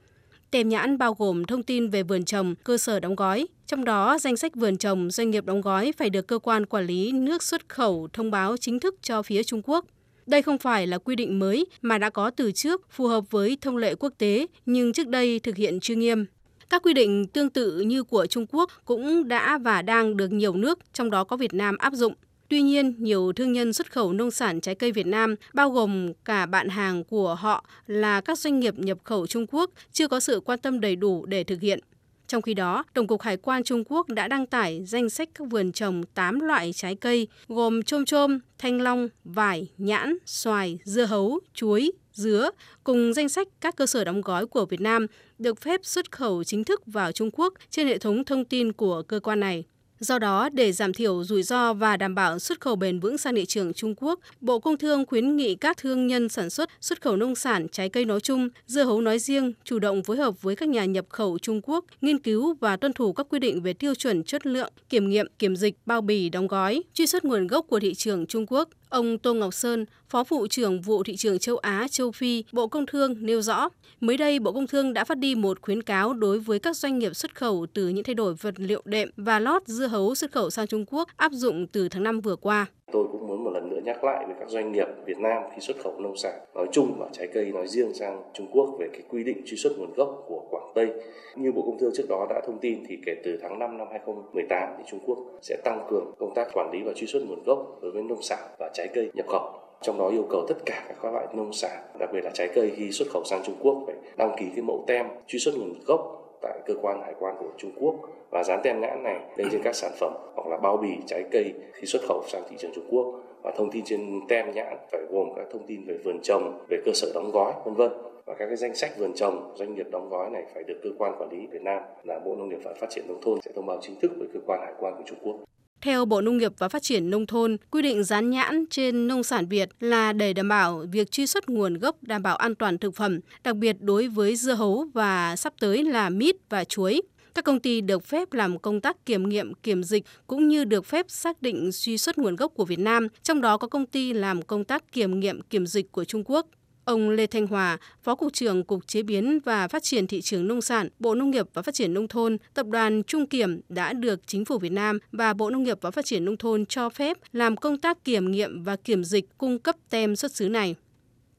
Tem 0.51 0.69
nhãn 0.69 0.97
bao 0.97 1.13
gồm 1.13 1.45
thông 1.45 1.63
tin 1.63 1.89
về 1.89 2.03
vườn 2.03 2.25
trồng, 2.25 2.55
cơ 2.63 2.77
sở 2.77 2.99
đóng 2.99 3.15
gói, 3.15 3.47
trong 3.67 3.85
đó 3.85 4.17
danh 4.19 4.37
sách 4.37 4.55
vườn 4.55 4.77
trồng, 4.77 5.11
doanh 5.11 5.31
nghiệp 5.31 5.45
đóng 5.45 5.61
gói 5.61 5.93
phải 5.97 6.09
được 6.09 6.27
cơ 6.27 6.39
quan 6.39 6.65
quản 6.65 6.85
lý 6.85 7.11
nước 7.11 7.43
xuất 7.43 7.69
khẩu 7.69 8.07
thông 8.13 8.31
báo 8.31 8.57
chính 8.57 8.79
thức 8.79 8.95
cho 9.01 9.23
phía 9.23 9.43
Trung 9.43 9.61
Quốc. 9.63 9.85
Đây 10.27 10.41
không 10.41 10.57
phải 10.57 10.87
là 10.87 10.97
quy 10.97 11.15
định 11.15 11.39
mới 11.39 11.65
mà 11.81 11.97
đã 11.97 12.09
có 12.09 12.29
từ 12.29 12.51
trước 12.51 12.81
phù 12.91 13.07
hợp 13.07 13.31
với 13.31 13.57
thông 13.61 13.77
lệ 13.77 13.95
quốc 13.95 14.13
tế 14.17 14.47
nhưng 14.65 14.93
trước 14.93 15.07
đây 15.07 15.39
thực 15.39 15.55
hiện 15.55 15.79
chưa 15.79 15.95
nghiêm. 15.95 16.25
Các 16.69 16.83
quy 16.83 16.93
định 16.93 17.27
tương 17.27 17.49
tự 17.49 17.79
như 17.79 18.03
của 18.03 18.25
Trung 18.25 18.45
Quốc 18.49 18.71
cũng 18.85 19.27
đã 19.27 19.57
và 19.57 19.81
đang 19.81 20.17
được 20.17 20.31
nhiều 20.31 20.53
nước, 20.53 20.79
trong 20.93 21.09
đó 21.09 21.23
có 21.23 21.37
Việt 21.37 21.53
Nam 21.53 21.77
áp 21.77 21.93
dụng. 21.93 22.13
Tuy 22.49 22.61
nhiên, 22.61 22.95
nhiều 22.97 23.33
thương 23.35 23.53
nhân 23.53 23.73
xuất 23.73 23.91
khẩu 23.91 24.13
nông 24.13 24.31
sản 24.31 24.61
trái 24.61 24.75
cây 24.75 24.91
Việt 24.91 25.07
Nam, 25.07 25.35
bao 25.53 25.69
gồm 25.71 26.13
cả 26.25 26.45
bạn 26.45 26.69
hàng 26.69 27.03
của 27.03 27.35
họ 27.35 27.65
là 27.87 28.21
các 28.21 28.39
doanh 28.39 28.59
nghiệp 28.59 28.79
nhập 28.79 28.97
khẩu 29.03 29.27
Trung 29.27 29.45
Quốc, 29.51 29.71
chưa 29.91 30.07
có 30.07 30.19
sự 30.19 30.39
quan 30.45 30.59
tâm 30.59 30.79
đầy 30.79 30.95
đủ 30.95 31.25
để 31.25 31.43
thực 31.43 31.61
hiện. 31.61 31.79
Trong 32.27 32.41
khi 32.41 32.53
đó, 32.53 32.83
Tổng 32.93 33.07
cục 33.07 33.21
Hải 33.21 33.37
quan 33.37 33.63
Trung 33.63 33.83
Quốc 33.87 34.09
đã 34.09 34.27
đăng 34.27 34.45
tải 34.45 34.83
danh 34.85 35.09
sách 35.09 35.29
các 35.35 35.47
vườn 35.49 35.71
trồng 35.71 36.03
8 36.13 36.39
loại 36.39 36.73
trái 36.73 36.95
cây 36.95 37.27
gồm 37.47 37.83
chôm 37.83 38.05
chôm, 38.05 38.39
thanh 38.57 38.81
long, 38.81 39.07
vải, 39.23 39.67
nhãn, 39.77 40.17
xoài, 40.25 40.79
dưa 40.83 41.05
hấu, 41.05 41.39
chuối, 41.53 41.91
dứa 42.13 42.49
cùng 42.83 43.13
danh 43.13 43.29
sách 43.29 43.47
các 43.61 43.75
cơ 43.75 43.85
sở 43.85 44.03
đóng 44.03 44.21
gói 44.21 44.45
của 44.45 44.65
Việt 44.65 44.81
Nam 44.81 45.07
được 45.39 45.61
phép 45.61 45.79
xuất 45.83 46.11
khẩu 46.11 46.43
chính 46.43 46.63
thức 46.63 46.81
vào 46.85 47.11
Trung 47.11 47.29
Quốc 47.33 47.53
trên 47.69 47.87
hệ 47.87 47.97
thống 47.97 48.25
thông 48.25 48.45
tin 48.45 48.73
của 48.73 49.01
cơ 49.01 49.19
quan 49.19 49.39
này. 49.39 49.63
Do 49.99 50.19
đó, 50.19 50.49
để 50.53 50.71
giảm 50.71 50.93
thiểu 50.93 51.23
rủi 51.23 51.43
ro 51.43 51.73
và 51.73 51.97
đảm 51.97 52.15
bảo 52.15 52.39
xuất 52.39 52.59
khẩu 52.59 52.75
bền 52.75 52.99
vững 52.99 53.17
sang 53.17 53.35
thị 53.35 53.45
trường 53.45 53.73
Trung 53.73 53.93
Quốc, 53.97 54.19
Bộ 54.41 54.59
Công 54.59 54.77
Thương 54.77 55.05
khuyến 55.05 55.35
nghị 55.35 55.55
các 55.55 55.77
thương 55.77 56.07
nhân 56.07 56.29
sản 56.29 56.49
xuất 56.49 56.69
xuất 56.81 57.01
khẩu 57.01 57.15
nông 57.15 57.35
sản, 57.35 57.67
trái 57.71 57.89
cây 57.89 58.05
nói 58.05 58.19
chung, 58.19 58.49
dưa 58.65 58.83
hấu 58.83 59.01
nói 59.01 59.19
riêng 59.19 59.53
chủ 59.63 59.79
động 59.79 60.03
phối 60.03 60.17
hợp 60.17 60.41
với 60.41 60.55
các 60.55 60.69
nhà 60.69 60.85
nhập 60.85 61.05
khẩu 61.09 61.39
Trung 61.39 61.61
Quốc, 61.63 61.85
nghiên 62.01 62.19
cứu 62.19 62.55
và 62.59 62.77
tuân 62.77 62.93
thủ 62.93 63.13
các 63.13 63.27
quy 63.29 63.39
định 63.39 63.61
về 63.61 63.73
tiêu 63.73 63.95
chuẩn 63.95 64.23
chất 64.23 64.45
lượng, 64.45 64.73
kiểm 64.89 65.09
nghiệm, 65.09 65.27
kiểm 65.39 65.55
dịch, 65.55 65.75
bao 65.85 66.01
bì, 66.01 66.29
đóng 66.29 66.47
gói, 66.47 66.83
truy 66.93 67.07
xuất 67.07 67.25
nguồn 67.25 67.47
gốc 67.47 67.65
của 67.69 67.79
thị 67.79 67.93
trường 67.93 68.25
Trung 68.25 68.45
Quốc. 68.47 68.69
Ông 68.89 69.17
Tô 69.17 69.33
Ngọc 69.33 69.53
Sơn, 69.53 69.85
Phó 70.09 70.23
vụ 70.23 70.47
trưởng 70.47 70.81
vụ 70.81 71.03
thị 71.03 71.15
trường 71.15 71.39
châu 71.39 71.57
Á, 71.57 71.87
châu 71.91 72.11
Phi, 72.11 72.43
Bộ 72.51 72.67
Công 72.67 72.85
Thương 72.85 73.15
nêu 73.19 73.41
rõ, 73.41 73.69
mới 73.99 74.17
đây 74.17 74.39
Bộ 74.39 74.51
Công 74.51 74.67
Thương 74.67 74.93
đã 74.93 75.03
phát 75.03 75.17
đi 75.17 75.35
một 75.35 75.61
khuyến 75.61 75.83
cáo 75.83 76.13
đối 76.13 76.39
với 76.39 76.59
các 76.59 76.75
doanh 76.77 76.99
nghiệp 76.99 77.15
xuất 77.15 77.35
khẩu 77.35 77.65
từ 77.73 77.89
những 77.89 78.03
thay 78.03 78.15
đổi 78.15 78.33
vật 78.33 78.53
liệu 78.57 78.81
đệm 78.85 79.09
và 79.17 79.39
lót 79.39 79.67
dưa 79.67 79.87
hấu 79.87 80.15
xuất 80.15 80.31
khẩu 80.31 80.49
sang 80.49 80.67
Trung 80.67 80.85
Quốc 80.87 81.09
áp 81.17 81.31
dụng 81.31 81.67
từ 81.67 81.89
tháng 81.89 82.03
5 82.03 82.21
vừa 82.21 82.35
qua. 82.35 82.65
Tôi 82.91 83.07
cũng 83.11 83.27
muốn 83.27 83.43
một 83.43 83.49
lần 83.53 83.69
nữa 83.69 83.79
nhắc 83.83 84.03
lại 84.03 84.25
với 84.25 84.35
các 84.39 84.49
doanh 84.49 84.71
nghiệp 84.71 84.87
Việt 85.05 85.17
Nam 85.17 85.43
khi 85.55 85.61
xuất 85.61 85.77
khẩu 85.83 85.99
nông 85.99 86.17
sản 86.17 86.39
nói 86.55 86.67
chung 86.71 86.95
và 86.99 87.09
trái 87.13 87.27
cây 87.33 87.45
nói 87.45 87.67
riêng 87.67 87.93
sang 87.93 88.23
Trung 88.33 88.47
Quốc 88.51 88.75
về 88.79 88.87
cái 88.93 89.01
quy 89.09 89.23
định 89.23 89.41
truy 89.45 89.57
xuất 89.57 89.77
nguồn 89.77 89.93
gốc 89.93 90.23
của 90.27 90.47
Quảng 90.49 90.71
Tây. 90.75 90.87
Như 91.35 91.51
Bộ 91.51 91.61
Công 91.61 91.79
Thương 91.79 91.91
trước 91.95 92.05
đó 92.09 92.27
đã 92.29 92.41
thông 92.45 92.59
tin 92.59 92.83
thì 92.87 92.97
kể 93.05 93.15
từ 93.23 93.37
tháng 93.41 93.59
5 93.59 93.77
năm 93.77 93.87
2018 93.91 94.69
thì 94.77 94.83
Trung 94.87 94.99
Quốc 95.05 95.17
sẽ 95.41 95.57
tăng 95.63 95.87
cường 95.89 96.11
công 96.19 96.33
tác 96.35 96.47
quản 96.53 96.71
lý 96.71 96.79
và 96.85 96.93
truy 96.95 97.07
xuất 97.07 97.23
nguồn 97.27 97.43
gốc 97.43 97.79
đối 97.81 97.91
với 97.91 98.03
nông 98.03 98.21
sản 98.21 98.39
và 98.59 98.71
trái 98.73 98.87
cây 98.93 99.11
nhập 99.13 99.25
khẩu 99.27 99.66
trong 99.81 99.97
đó 99.97 100.09
yêu 100.09 100.25
cầu 100.29 100.45
tất 100.47 100.55
cả 100.65 100.83
các 101.01 101.13
loại 101.13 101.27
nông 101.33 101.53
sản 101.53 101.83
đặc 101.99 102.09
biệt 102.13 102.23
là 102.23 102.31
trái 102.33 102.49
cây 102.55 102.71
khi 102.75 102.91
xuất 102.91 103.07
khẩu 103.13 103.23
sang 103.25 103.41
Trung 103.43 103.55
Quốc 103.59 103.83
phải 103.85 103.95
đăng 104.17 104.35
ký 104.37 104.45
cái 104.55 104.61
mẫu 104.61 104.83
tem 104.87 105.05
truy 105.27 105.39
xuất 105.39 105.55
nguồn 105.57 105.73
gốc 105.85 106.17
tại 106.41 106.59
cơ 106.65 106.73
quan 106.81 107.01
hải 107.01 107.13
quan 107.19 107.35
của 107.39 107.49
Trung 107.57 107.71
Quốc 107.79 107.95
và 108.29 108.43
dán 108.43 108.59
tem 108.63 108.81
nhãn 108.81 109.03
này 109.03 109.19
lên 109.35 109.47
trên 109.51 109.61
các 109.63 109.75
sản 109.75 109.91
phẩm 109.99 110.13
hoặc 110.35 110.47
là 110.47 110.57
bao 110.57 110.77
bì 110.77 110.89
trái 111.05 111.23
cây 111.31 111.53
khi 111.73 111.85
xuất 111.87 112.01
khẩu 112.07 112.23
sang 112.27 112.43
thị 112.49 112.55
trường 112.59 112.71
Trung 112.75 112.87
Quốc 112.89 113.05
và 113.41 113.51
thông 113.57 113.71
tin 113.71 113.83
trên 113.85 114.21
tem 114.27 114.51
nhãn 114.51 114.77
phải 114.91 115.01
gồm 115.09 115.29
các 115.35 115.45
thông 115.51 115.67
tin 115.67 115.85
về 115.85 115.97
vườn 116.03 116.19
trồng, 116.23 116.65
về 116.69 116.77
cơ 116.85 116.91
sở 116.93 117.11
đóng 117.13 117.31
gói, 117.31 117.53
vân 117.65 117.73
vân 117.73 117.91
và 118.25 118.33
các 118.33 118.47
cái 118.47 118.55
danh 118.55 118.75
sách 118.75 118.97
vườn 118.97 119.13
trồng 119.13 119.53
doanh 119.55 119.75
nghiệp 119.75 119.87
đóng 119.91 120.09
gói 120.09 120.29
này 120.29 120.43
phải 120.53 120.63
được 120.63 120.79
cơ 120.83 120.89
quan 120.97 121.15
quản 121.19 121.29
lý 121.31 121.47
Việt 121.47 121.61
Nam 121.61 121.81
là 122.03 122.19
Bộ 122.19 122.35
Nông 122.35 122.49
nghiệp 122.49 122.59
và 122.63 122.73
Phát 122.73 122.87
triển 122.89 123.07
nông 123.07 123.21
thôn 123.21 123.41
sẽ 123.41 123.51
thông 123.55 123.65
báo 123.65 123.77
chính 123.81 123.99
thức 123.99 124.11
với 124.17 124.27
cơ 124.33 124.39
quan 124.45 124.59
hải 124.61 124.73
quan 124.79 124.93
của 124.97 125.03
Trung 125.05 125.17
Quốc. 125.21 125.35
Theo 125.81 126.05
Bộ 126.05 126.21
Nông 126.21 126.37
nghiệp 126.37 126.51
và 126.57 126.69
Phát 126.69 126.83
triển 126.83 127.09
Nông 127.09 127.25
thôn, 127.25 127.57
quy 127.71 127.81
định 127.81 128.03
dán 128.03 128.29
nhãn 128.29 128.65
trên 128.69 129.07
nông 129.07 129.23
sản 129.23 129.47
Việt 129.47 129.69
là 129.79 130.13
để 130.13 130.33
đảm 130.33 130.49
bảo 130.49 130.85
việc 130.91 131.11
truy 131.11 131.27
xuất 131.27 131.49
nguồn 131.49 131.73
gốc 131.77 131.95
đảm 132.01 132.23
bảo 132.23 132.35
an 132.35 132.55
toàn 132.55 132.77
thực 132.77 132.95
phẩm, 132.95 133.19
đặc 133.43 133.55
biệt 133.55 133.75
đối 133.79 134.07
với 134.07 134.35
dưa 134.35 134.53
hấu 134.53 134.87
và 134.93 135.35
sắp 135.35 135.53
tới 135.59 135.83
là 135.83 136.09
mít 136.09 136.35
và 136.49 136.63
chuối. 136.63 137.01
Các 137.35 137.45
công 137.45 137.59
ty 137.59 137.81
được 137.81 138.03
phép 138.03 138.33
làm 138.33 138.59
công 138.59 138.81
tác 138.81 139.05
kiểm 139.05 139.29
nghiệm, 139.29 139.53
kiểm 139.53 139.83
dịch 139.83 140.03
cũng 140.27 140.47
như 140.47 140.63
được 140.63 140.85
phép 140.85 141.05
xác 141.09 141.41
định 141.41 141.69
truy 141.73 141.97
xuất 141.97 142.17
nguồn 142.17 142.35
gốc 142.35 142.51
của 142.55 142.65
Việt 142.65 142.79
Nam, 142.79 143.07
trong 143.23 143.41
đó 143.41 143.57
có 143.57 143.67
công 143.67 143.85
ty 143.85 144.13
làm 144.13 144.41
công 144.41 144.63
tác 144.63 144.91
kiểm 144.91 145.19
nghiệm, 145.19 145.41
kiểm 145.41 145.67
dịch 145.67 145.91
của 145.91 146.03
Trung 146.03 146.23
Quốc. 146.25 146.47
Ông 146.87 147.09
Lê 147.09 147.27
Thanh 147.27 147.47
Hòa, 147.47 147.77
Phó 148.03 148.15
Cục 148.15 148.33
trưởng 148.33 148.63
Cục 148.63 148.87
Chế 148.87 149.03
biến 149.03 149.39
và 149.45 149.67
Phát 149.67 149.83
triển 149.83 150.07
Thị 150.07 150.21
trường 150.21 150.47
Nông 150.47 150.61
sản, 150.61 150.89
Bộ 150.99 151.15
Nông 151.15 151.31
nghiệp 151.31 151.45
và 151.53 151.61
Phát 151.61 151.75
triển 151.75 151.93
Nông 151.93 152.07
thôn, 152.07 152.37
Tập 152.53 152.67
đoàn 152.67 153.03
Trung 153.03 153.27
Kiểm 153.27 153.61
đã 153.69 153.93
được 153.93 154.27
Chính 154.27 154.45
phủ 154.45 154.57
Việt 154.57 154.71
Nam 154.71 154.99
và 155.11 155.33
Bộ 155.33 155.49
Nông 155.49 155.63
nghiệp 155.63 155.77
và 155.81 155.91
Phát 155.91 156.05
triển 156.05 156.25
Nông 156.25 156.37
thôn 156.37 156.65
cho 156.65 156.89
phép 156.89 157.17
làm 157.31 157.57
công 157.57 157.77
tác 157.77 158.03
kiểm 158.03 158.31
nghiệm 158.31 158.63
và 158.63 158.75
kiểm 158.75 159.03
dịch 159.03 159.25
cung 159.37 159.59
cấp 159.59 159.75
tem 159.89 160.15
xuất 160.15 160.35
xứ 160.35 160.49
này. 160.49 160.75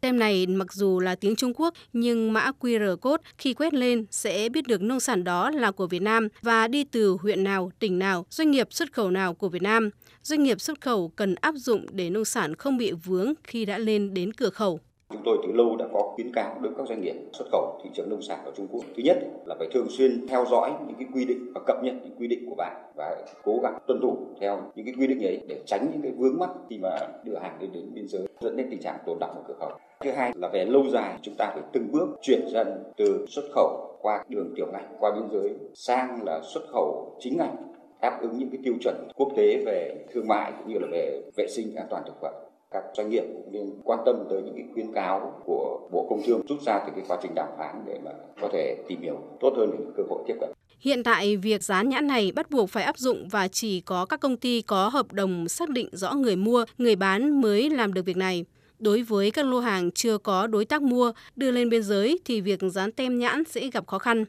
Tem 0.00 0.18
này 0.18 0.46
mặc 0.46 0.72
dù 0.72 1.00
là 1.00 1.14
tiếng 1.14 1.36
Trung 1.36 1.52
Quốc 1.56 1.74
nhưng 1.92 2.32
mã 2.32 2.50
QR 2.60 2.96
code 2.96 3.22
khi 3.38 3.54
quét 3.54 3.74
lên 3.74 4.06
sẽ 4.10 4.48
biết 4.48 4.66
được 4.66 4.82
nông 4.82 5.00
sản 5.00 5.24
đó 5.24 5.50
là 5.50 5.70
của 5.70 5.86
Việt 5.86 6.02
Nam 6.02 6.28
và 6.42 6.68
đi 6.68 6.84
từ 6.84 7.16
huyện 7.20 7.44
nào, 7.44 7.72
tỉnh 7.78 7.98
nào, 7.98 8.26
doanh 8.30 8.50
nghiệp 8.50 8.68
xuất 8.70 8.92
khẩu 8.92 9.10
nào 9.10 9.34
của 9.34 9.48
Việt 9.48 9.62
Nam. 9.62 9.90
Doanh 10.22 10.42
nghiệp 10.42 10.60
xuất 10.60 10.80
khẩu 10.80 11.12
cần 11.16 11.34
áp 11.34 11.54
dụng 11.56 11.86
để 11.90 12.10
nông 12.10 12.24
sản 12.24 12.54
không 12.54 12.78
bị 12.78 12.92
vướng 12.92 13.32
khi 13.44 13.64
đã 13.64 13.78
lên 13.78 14.14
đến 14.14 14.32
cửa 14.32 14.50
khẩu. 14.50 14.80
Chúng 15.12 15.22
tôi 15.24 15.38
từ 15.42 15.52
lâu 15.52 15.76
đã 15.76 15.86
có 15.92 16.12
khuyến 16.14 16.32
cáo 16.32 16.54
đối 16.60 16.72
với 16.72 16.78
các 16.78 16.88
doanh 16.88 17.00
nghiệp 17.00 17.14
xuất 17.32 17.44
khẩu 17.52 17.80
thị 17.84 17.90
trường 17.94 18.10
nông 18.10 18.22
sản 18.22 18.38
ở 18.44 18.52
Trung 18.56 18.66
Quốc. 18.70 18.84
Thứ 18.96 19.02
nhất 19.02 19.18
là 19.46 19.54
phải 19.58 19.68
thường 19.72 19.86
xuyên 19.88 20.26
theo 20.28 20.44
dõi 20.50 20.72
những 20.86 20.96
cái 20.98 21.06
quy 21.14 21.24
định 21.24 21.52
và 21.54 21.60
cập 21.66 21.76
nhật 21.82 21.94
những 22.02 22.16
quy 22.18 22.26
định 22.26 22.46
của 22.48 22.54
bạn 22.54 22.76
và 22.96 23.16
cố 23.44 23.58
gắng 23.62 23.78
tuân 23.86 24.00
thủ 24.00 24.16
theo 24.40 24.60
những 24.74 24.86
cái 24.86 24.94
quy 24.98 25.06
định 25.06 25.24
ấy 25.26 25.40
để 25.48 25.60
tránh 25.66 25.88
những 25.92 26.02
cái 26.02 26.12
vướng 26.12 26.38
mắc 26.38 26.50
khi 26.70 26.78
mà 26.78 26.90
đưa 27.24 27.36
hàng 27.38 27.56
đến 27.60 27.70
đến 27.72 27.84
biên 27.94 28.08
giới, 28.08 28.26
dẫn 28.40 28.56
đến 28.56 28.66
tình 28.70 28.80
trạng 28.80 28.98
tồn 29.06 29.18
đọng 29.18 29.30
ở 29.30 29.42
cửa 29.48 29.54
khẩu. 29.60 29.70
Thứ 30.00 30.10
hai 30.10 30.32
là 30.34 30.48
về 30.48 30.64
lâu 30.64 30.84
dài, 30.92 31.18
chúng 31.22 31.34
ta 31.38 31.50
phải 31.54 31.62
từng 31.72 31.92
bước 31.92 32.08
chuyển 32.22 32.40
dần 32.52 32.82
từ 32.96 33.26
xuất 33.28 33.44
khẩu 33.54 33.98
qua 34.02 34.24
đường 34.28 34.52
tiểu 34.56 34.66
ngạch, 34.72 34.86
qua 35.00 35.10
biên 35.14 35.28
giới 35.32 35.50
sang 35.74 36.24
là 36.24 36.40
xuất 36.42 36.62
khẩu 36.72 37.16
chính 37.20 37.36
ngạch, 37.36 37.54
đáp 38.00 38.18
ứng 38.20 38.38
những 38.38 38.50
cái 38.50 38.60
tiêu 38.64 38.74
chuẩn 38.80 39.08
quốc 39.16 39.28
tế 39.36 39.62
về 39.66 40.04
thương 40.12 40.28
mại 40.28 40.52
cũng 40.58 40.72
như 40.72 40.78
là 40.78 40.86
về 40.90 41.22
vệ 41.36 41.46
sinh 41.48 41.74
an 41.76 41.86
toàn 41.90 42.02
thực 42.06 42.14
phẩm 42.20 42.34
các 42.70 42.82
doanh 42.96 43.10
nghiệp 43.10 43.24
cũng 43.32 43.52
nên 43.52 43.70
quan 43.84 43.98
tâm 44.06 44.16
tới 44.30 44.42
những 44.42 44.54
cái 44.54 44.64
khuyến 44.74 44.92
cáo 44.92 45.42
của 45.44 45.88
Bộ 45.92 46.06
Công 46.10 46.22
Thương 46.26 46.42
rút 46.48 46.62
ra 46.62 46.78
từ 46.86 46.92
cái 46.96 47.04
quá 47.08 47.18
trình 47.22 47.34
đàm 47.34 47.48
phán 47.58 47.82
để 47.86 47.98
mà 48.04 48.10
có 48.40 48.48
thể 48.52 48.76
tìm 48.88 49.02
hiểu 49.02 49.18
tốt 49.40 49.54
hơn 49.56 49.70
những 49.70 49.92
cơ 49.96 50.02
hội 50.08 50.22
tiếp 50.26 50.34
cận. 50.40 50.50
Hiện 50.80 51.02
tại, 51.02 51.36
việc 51.36 51.62
dán 51.62 51.88
nhãn 51.88 52.06
này 52.06 52.32
bắt 52.32 52.50
buộc 52.50 52.70
phải 52.70 52.84
áp 52.84 52.98
dụng 52.98 53.28
và 53.28 53.48
chỉ 53.48 53.80
có 53.80 54.06
các 54.06 54.20
công 54.20 54.36
ty 54.36 54.62
có 54.62 54.88
hợp 54.88 55.12
đồng 55.12 55.48
xác 55.48 55.68
định 55.68 55.88
rõ 55.92 56.14
người 56.14 56.36
mua, 56.36 56.64
người 56.78 56.96
bán 56.96 57.40
mới 57.40 57.70
làm 57.70 57.94
được 57.94 58.04
việc 58.04 58.16
này. 58.16 58.44
Đối 58.78 59.02
với 59.02 59.30
các 59.30 59.46
lô 59.46 59.60
hàng 59.60 59.90
chưa 59.90 60.18
có 60.18 60.46
đối 60.46 60.64
tác 60.64 60.82
mua 60.82 61.12
đưa 61.36 61.50
lên 61.50 61.68
biên 61.68 61.82
giới 61.82 62.18
thì 62.24 62.40
việc 62.40 62.60
dán 62.62 62.92
tem 62.92 63.18
nhãn 63.18 63.44
sẽ 63.44 63.70
gặp 63.72 63.86
khó 63.86 63.98
khăn. 63.98 64.24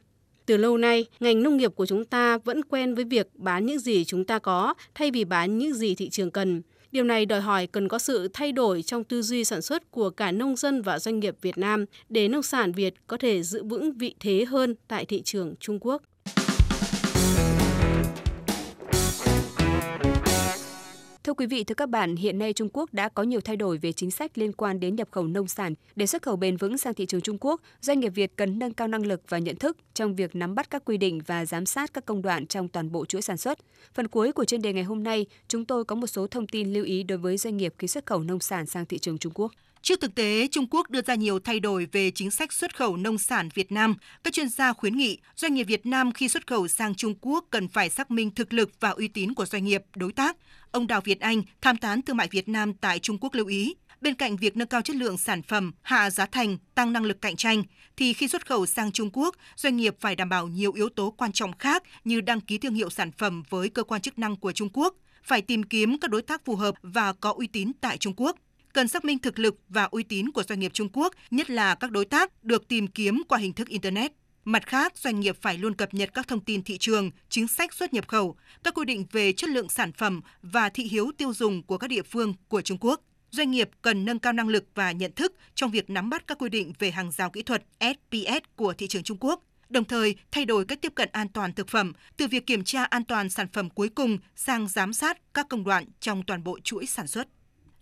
Từ 0.45 0.57
lâu 0.57 0.77
nay, 0.77 1.05
ngành 1.19 1.43
nông 1.43 1.57
nghiệp 1.57 1.75
của 1.75 1.85
chúng 1.85 2.05
ta 2.05 2.37
vẫn 2.37 2.63
quen 2.63 2.95
với 2.95 3.03
việc 3.03 3.27
bán 3.33 3.65
những 3.65 3.79
gì 3.79 4.05
chúng 4.05 4.25
ta 4.25 4.39
có 4.39 4.73
thay 4.95 5.11
vì 5.11 5.25
bán 5.25 5.57
những 5.57 5.73
gì 5.73 5.95
thị 5.95 6.09
trường 6.09 6.31
cần. 6.31 6.61
Điều 6.91 7.03
này 7.03 7.25
đòi 7.25 7.41
hỏi 7.41 7.67
cần 7.67 7.87
có 7.87 7.99
sự 7.99 8.27
thay 8.33 8.51
đổi 8.51 8.81
trong 8.81 9.03
tư 9.03 9.21
duy 9.21 9.43
sản 9.43 9.61
xuất 9.61 9.91
của 9.91 10.09
cả 10.09 10.31
nông 10.31 10.55
dân 10.55 10.81
và 10.81 10.99
doanh 10.99 11.19
nghiệp 11.19 11.35
Việt 11.41 11.57
Nam 11.57 11.85
để 12.09 12.27
nông 12.27 12.43
sản 12.43 12.71
Việt 12.71 12.93
có 13.07 13.17
thể 13.17 13.43
giữ 13.43 13.63
vững 13.63 13.93
vị 13.93 14.15
thế 14.19 14.45
hơn 14.45 14.75
tại 14.87 15.05
thị 15.05 15.21
trường 15.21 15.55
Trung 15.59 15.79
Quốc. 15.81 16.01
Thưa 21.29 21.33
quý 21.33 21.45
vị, 21.45 21.63
thưa 21.63 21.75
các 21.75 21.89
bạn, 21.89 22.15
hiện 22.15 22.39
nay 22.39 22.53
Trung 22.53 22.69
Quốc 22.73 22.93
đã 22.93 23.09
có 23.09 23.23
nhiều 23.23 23.41
thay 23.41 23.55
đổi 23.55 23.77
về 23.77 23.91
chính 23.91 24.11
sách 24.11 24.37
liên 24.37 24.53
quan 24.53 24.79
đến 24.79 24.95
nhập 24.95 25.07
khẩu 25.11 25.27
nông 25.27 25.47
sản. 25.47 25.73
Để 25.95 26.07
xuất 26.07 26.21
khẩu 26.21 26.35
bền 26.35 26.57
vững 26.57 26.77
sang 26.77 26.93
thị 26.93 27.05
trường 27.05 27.21
Trung 27.21 27.37
Quốc, 27.41 27.61
doanh 27.81 27.99
nghiệp 27.99 28.09
Việt 28.09 28.31
cần 28.35 28.59
nâng 28.59 28.73
cao 28.73 28.87
năng 28.87 29.05
lực 29.05 29.21
và 29.29 29.37
nhận 29.37 29.55
thức 29.55 29.77
trong 29.93 30.15
việc 30.15 30.35
nắm 30.35 30.55
bắt 30.55 30.69
các 30.69 30.85
quy 30.85 30.97
định 30.97 31.21
và 31.25 31.45
giám 31.45 31.65
sát 31.65 31.93
các 31.93 32.05
công 32.05 32.21
đoạn 32.21 32.47
trong 32.47 32.67
toàn 32.67 32.91
bộ 32.91 33.05
chuỗi 33.05 33.21
sản 33.21 33.37
xuất. 33.37 33.59
Phần 33.93 34.07
cuối 34.07 34.31
của 34.31 34.45
chuyên 34.45 34.61
đề 34.61 34.73
ngày 34.73 34.83
hôm 34.83 35.03
nay, 35.03 35.25
chúng 35.47 35.65
tôi 35.65 35.85
có 35.85 35.95
một 35.95 36.07
số 36.07 36.27
thông 36.27 36.47
tin 36.47 36.73
lưu 36.73 36.85
ý 36.85 37.03
đối 37.03 37.17
với 37.17 37.37
doanh 37.37 37.57
nghiệp 37.57 37.73
khi 37.77 37.87
xuất 37.87 38.05
khẩu 38.05 38.23
nông 38.23 38.39
sản 38.39 38.65
sang 38.65 38.85
thị 38.85 38.99
trường 38.99 39.17
Trung 39.17 39.33
Quốc. 39.35 39.51
Trước 39.81 40.01
thực 40.01 40.15
tế, 40.15 40.47
Trung 40.51 40.67
Quốc 40.71 40.89
đưa 40.89 41.01
ra 41.01 41.15
nhiều 41.15 41.39
thay 41.39 41.59
đổi 41.59 41.87
về 41.91 42.11
chính 42.11 42.31
sách 42.31 42.53
xuất 42.53 42.75
khẩu 42.75 42.97
nông 42.97 43.17
sản 43.17 43.49
Việt 43.53 43.71
Nam. 43.71 43.95
Các 44.23 44.33
chuyên 44.33 44.49
gia 44.49 44.73
khuyến 44.73 44.97
nghị 44.97 45.17
doanh 45.35 45.53
nghiệp 45.53 45.63
Việt 45.63 45.85
Nam 45.85 46.11
khi 46.11 46.29
xuất 46.29 46.47
khẩu 46.47 46.67
sang 46.67 46.95
Trung 46.95 47.13
Quốc 47.21 47.45
cần 47.49 47.67
phải 47.67 47.89
xác 47.89 48.11
minh 48.11 48.31
thực 48.31 48.53
lực 48.53 48.71
và 48.79 48.89
uy 48.89 49.07
tín 49.07 49.33
của 49.33 49.45
doanh 49.45 49.65
nghiệp, 49.65 49.83
đối 49.95 50.11
tác. 50.11 50.37
Ông 50.71 50.87
Đào 50.87 51.01
Việt 51.01 51.19
Anh, 51.19 51.41
tham 51.61 51.77
tán 51.77 52.01
thương 52.01 52.17
mại 52.17 52.27
Việt 52.31 52.49
Nam 52.49 52.73
tại 52.73 52.99
Trung 52.99 53.17
Quốc 53.21 53.33
lưu 53.33 53.47
ý, 53.47 53.75
bên 54.01 54.13
cạnh 54.13 54.37
việc 54.37 54.57
nâng 54.57 54.67
cao 54.67 54.81
chất 54.81 54.95
lượng 54.95 55.17
sản 55.17 55.41
phẩm, 55.41 55.71
hạ 55.81 56.09
giá 56.09 56.25
thành, 56.25 56.57
tăng 56.75 56.93
năng 56.93 57.05
lực 57.05 57.21
cạnh 57.21 57.35
tranh, 57.35 57.63
thì 57.97 58.13
khi 58.13 58.27
xuất 58.27 58.47
khẩu 58.47 58.65
sang 58.65 58.91
Trung 58.91 59.09
Quốc, 59.13 59.35
doanh 59.55 59.77
nghiệp 59.77 59.95
phải 59.99 60.15
đảm 60.15 60.29
bảo 60.29 60.47
nhiều 60.47 60.73
yếu 60.73 60.89
tố 60.89 61.11
quan 61.11 61.31
trọng 61.31 61.57
khác 61.57 61.83
như 62.03 62.21
đăng 62.21 62.41
ký 62.41 62.57
thương 62.57 62.73
hiệu 62.73 62.89
sản 62.89 63.11
phẩm 63.11 63.43
với 63.49 63.69
cơ 63.69 63.83
quan 63.83 64.01
chức 64.01 64.19
năng 64.19 64.35
của 64.35 64.51
Trung 64.51 64.69
Quốc, 64.73 64.95
phải 65.23 65.41
tìm 65.41 65.63
kiếm 65.63 65.97
các 65.97 66.11
đối 66.11 66.21
tác 66.21 66.45
phù 66.45 66.55
hợp 66.55 66.75
và 66.81 67.13
có 67.13 67.33
uy 67.37 67.47
tín 67.47 67.71
tại 67.81 67.97
Trung 67.97 68.13
Quốc 68.17 68.37
cần 68.79 68.87
xác 68.87 69.05
minh 69.05 69.19
thực 69.19 69.39
lực 69.39 69.59
và 69.69 69.83
uy 69.83 70.03
tín 70.03 70.31
của 70.31 70.43
doanh 70.43 70.59
nghiệp 70.59 70.73
Trung 70.73 70.89
Quốc, 70.93 71.13
nhất 71.31 71.49
là 71.49 71.75
các 71.75 71.91
đối 71.91 72.05
tác 72.05 72.43
được 72.43 72.67
tìm 72.67 72.87
kiếm 72.87 73.23
qua 73.27 73.37
hình 73.39 73.53
thức 73.53 73.67
Internet. 73.67 74.11
Mặt 74.45 74.67
khác, 74.67 74.97
doanh 74.97 75.19
nghiệp 75.19 75.37
phải 75.41 75.57
luôn 75.57 75.73
cập 75.73 75.93
nhật 75.93 76.09
các 76.13 76.27
thông 76.27 76.39
tin 76.39 76.63
thị 76.63 76.77
trường, 76.77 77.11
chính 77.29 77.47
sách 77.47 77.73
xuất 77.73 77.93
nhập 77.93 78.07
khẩu, 78.07 78.35
các 78.63 78.73
quy 78.73 78.85
định 78.85 79.05
về 79.11 79.33
chất 79.33 79.49
lượng 79.49 79.69
sản 79.69 79.91
phẩm 79.93 80.21
và 80.41 80.69
thị 80.69 80.83
hiếu 80.83 81.11
tiêu 81.17 81.33
dùng 81.33 81.63
của 81.63 81.77
các 81.77 81.87
địa 81.87 82.01
phương 82.01 82.33
của 82.47 82.61
Trung 82.61 82.77
Quốc. 82.81 83.01
Doanh 83.31 83.51
nghiệp 83.51 83.69
cần 83.81 84.05
nâng 84.05 84.19
cao 84.19 84.33
năng 84.33 84.47
lực 84.47 84.65
và 84.75 84.91
nhận 84.91 85.11
thức 85.11 85.33
trong 85.55 85.71
việc 85.71 85.89
nắm 85.89 86.09
bắt 86.09 86.27
các 86.27 86.37
quy 86.37 86.49
định 86.49 86.73
về 86.79 86.91
hàng 86.91 87.11
rào 87.11 87.29
kỹ 87.29 87.41
thuật 87.41 87.63
SPS 87.79 88.43
của 88.55 88.73
thị 88.73 88.87
trường 88.87 89.03
Trung 89.03 89.17
Quốc, 89.19 89.43
đồng 89.69 89.85
thời 89.85 90.15
thay 90.31 90.45
đổi 90.45 90.65
cách 90.65 90.81
tiếp 90.81 90.95
cận 90.95 91.09
an 91.11 91.27
toàn 91.29 91.53
thực 91.53 91.67
phẩm 91.67 91.93
từ 92.17 92.27
việc 92.27 92.45
kiểm 92.45 92.63
tra 92.63 92.83
an 92.83 93.03
toàn 93.03 93.29
sản 93.29 93.47
phẩm 93.53 93.69
cuối 93.69 93.89
cùng 93.89 94.17
sang 94.35 94.67
giám 94.67 94.93
sát 94.93 95.17
các 95.33 95.49
công 95.49 95.63
đoạn 95.63 95.85
trong 95.99 96.23
toàn 96.23 96.43
bộ 96.43 96.59
chuỗi 96.59 96.85
sản 96.85 97.07
xuất 97.07 97.27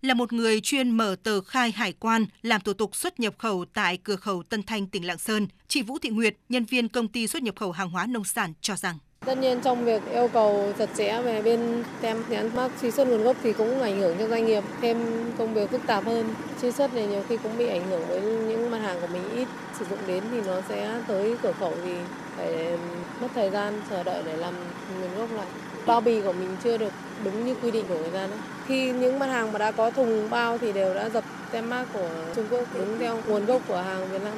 là 0.01 0.13
một 0.13 0.33
người 0.33 0.61
chuyên 0.61 0.91
mở 0.91 1.15
tờ 1.23 1.41
khai 1.41 1.71
hải 1.71 1.93
quan, 1.93 2.25
làm 2.41 2.61
thủ 2.61 2.73
tục 2.73 2.95
xuất 2.95 3.19
nhập 3.19 3.33
khẩu 3.37 3.65
tại 3.73 3.97
cửa 3.97 4.15
khẩu 4.15 4.43
Tân 4.43 4.63
Thanh, 4.63 4.87
tỉnh 4.87 5.05
Lạng 5.05 5.17
Sơn. 5.17 5.47
Chị 5.67 5.81
Vũ 5.81 5.97
Thị 5.99 6.09
Nguyệt, 6.09 6.35
nhân 6.49 6.65
viên 6.65 6.89
công 6.89 7.07
ty 7.07 7.27
xuất 7.27 7.43
nhập 7.43 7.55
khẩu 7.55 7.71
hàng 7.71 7.89
hóa 7.89 8.05
nông 8.05 8.23
sản 8.23 8.53
cho 8.61 8.75
rằng 8.75 8.97
Tất 9.25 9.37
nhiên 9.37 9.61
trong 9.61 9.85
việc 9.85 10.01
yêu 10.11 10.27
cầu 10.27 10.73
chặt 10.77 10.89
chẽ 10.97 11.21
về 11.21 11.41
bên 11.41 11.83
tem 12.01 12.23
nhãn 12.29 12.55
mác 12.55 12.71
truy 12.81 12.91
xuất 12.91 13.07
nguồn 13.07 13.23
gốc 13.23 13.37
thì 13.43 13.53
cũng 13.53 13.81
ảnh 13.81 13.99
hưởng 13.99 14.15
cho 14.19 14.27
doanh 14.27 14.45
nghiệp 14.45 14.63
thêm 14.81 14.97
công 15.37 15.53
việc 15.53 15.71
phức 15.71 15.81
tạp 15.87 16.05
hơn. 16.05 16.33
Truy 16.61 16.71
xuất 16.71 16.93
này 16.93 17.07
nhiều 17.07 17.23
khi 17.29 17.37
cũng 17.37 17.57
bị 17.57 17.67
ảnh 17.67 17.87
hưởng 17.89 18.07
với 18.07 18.21
những 18.21 18.71
mặt 18.71 18.77
hàng 18.77 19.01
của 19.01 19.07
mình 19.07 19.29
ít 19.35 19.47
sử 19.79 19.85
dụng 19.89 19.99
đến 20.07 20.23
thì 20.31 20.41
nó 20.41 20.61
sẽ 20.69 21.01
tới 21.07 21.35
cửa 21.43 21.53
khẩu 21.59 21.73
thì 21.83 21.91
phải 22.37 22.77
mất 23.21 23.27
thời 23.35 23.49
gian 23.49 23.81
chờ 23.89 24.03
đợi 24.03 24.23
để 24.25 24.37
làm 24.37 24.53
nguồn 25.01 25.17
gốc 25.17 25.31
lại. 25.31 25.47
Bao 25.85 26.01
bì 26.01 26.21
của 26.21 26.33
mình 26.33 26.55
chưa 26.63 26.77
được 26.77 26.93
đúng 27.23 27.45
như 27.45 27.55
quy 27.61 27.71
định 27.71 27.85
của 27.89 27.97
người 27.97 28.09
ta 28.13 28.27
đó. 28.27 28.35
Khi 28.67 28.91
những 28.91 29.19
mặt 29.19 29.27
hàng 29.27 29.51
mà 29.51 29.59
đã 29.59 29.71
có 29.71 29.91
thùng 29.91 30.29
bao 30.29 30.57
thì 30.57 30.71
đều 30.71 30.93
đã 30.93 31.09
dập 31.09 31.23
tem 31.51 31.69
mác 31.69 31.85
của 31.93 32.09
Trung 32.35 32.45
Quốc 32.51 32.63
đúng 32.77 32.99
theo 32.99 33.19
nguồn 33.27 33.45
gốc 33.45 33.61
của 33.67 33.77
hàng 33.77 34.09
Việt 34.11 34.23
Nam. 34.23 34.33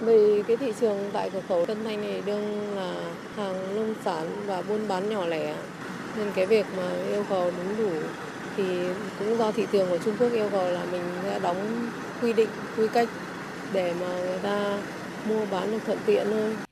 Vì 0.00 0.42
cái 0.48 0.56
thị 0.56 0.72
trường 0.80 1.10
tại 1.12 1.30
cửa 1.30 1.40
khẩu 1.48 1.66
Tân 1.66 1.84
Thanh 1.84 2.00
này 2.00 2.22
đương 2.26 2.76
là 2.76 2.92
hàng 3.36 3.76
nông 3.76 3.94
sản 4.04 4.26
và 4.46 4.62
buôn 4.62 4.88
bán 4.88 5.10
nhỏ 5.10 5.26
lẻ 5.26 5.54
nên 6.18 6.26
cái 6.34 6.46
việc 6.46 6.66
mà 6.76 6.90
yêu 7.08 7.24
cầu 7.28 7.50
đúng 7.56 7.76
đủ 7.78 7.96
thì 8.56 8.64
cũng 9.18 9.38
do 9.38 9.52
thị 9.52 9.66
trường 9.72 9.90
của 9.90 9.98
Trung 9.98 10.16
Quốc 10.18 10.32
yêu 10.32 10.48
cầu 10.52 10.70
là 10.70 10.80
mình 10.92 11.02
sẽ 11.24 11.38
đóng 11.38 11.90
quy 12.22 12.32
định, 12.32 12.48
quy 12.76 12.88
cách 12.88 13.08
để 13.72 13.94
mà 14.00 14.06
người 14.06 14.38
ta 14.42 14.78
mua 15.28 15.46
bán 15.50 15.70
được 15.70 15.78
thuận 15.86 15.98
tiện 16.06 16.26
hơn. 16.26 16.65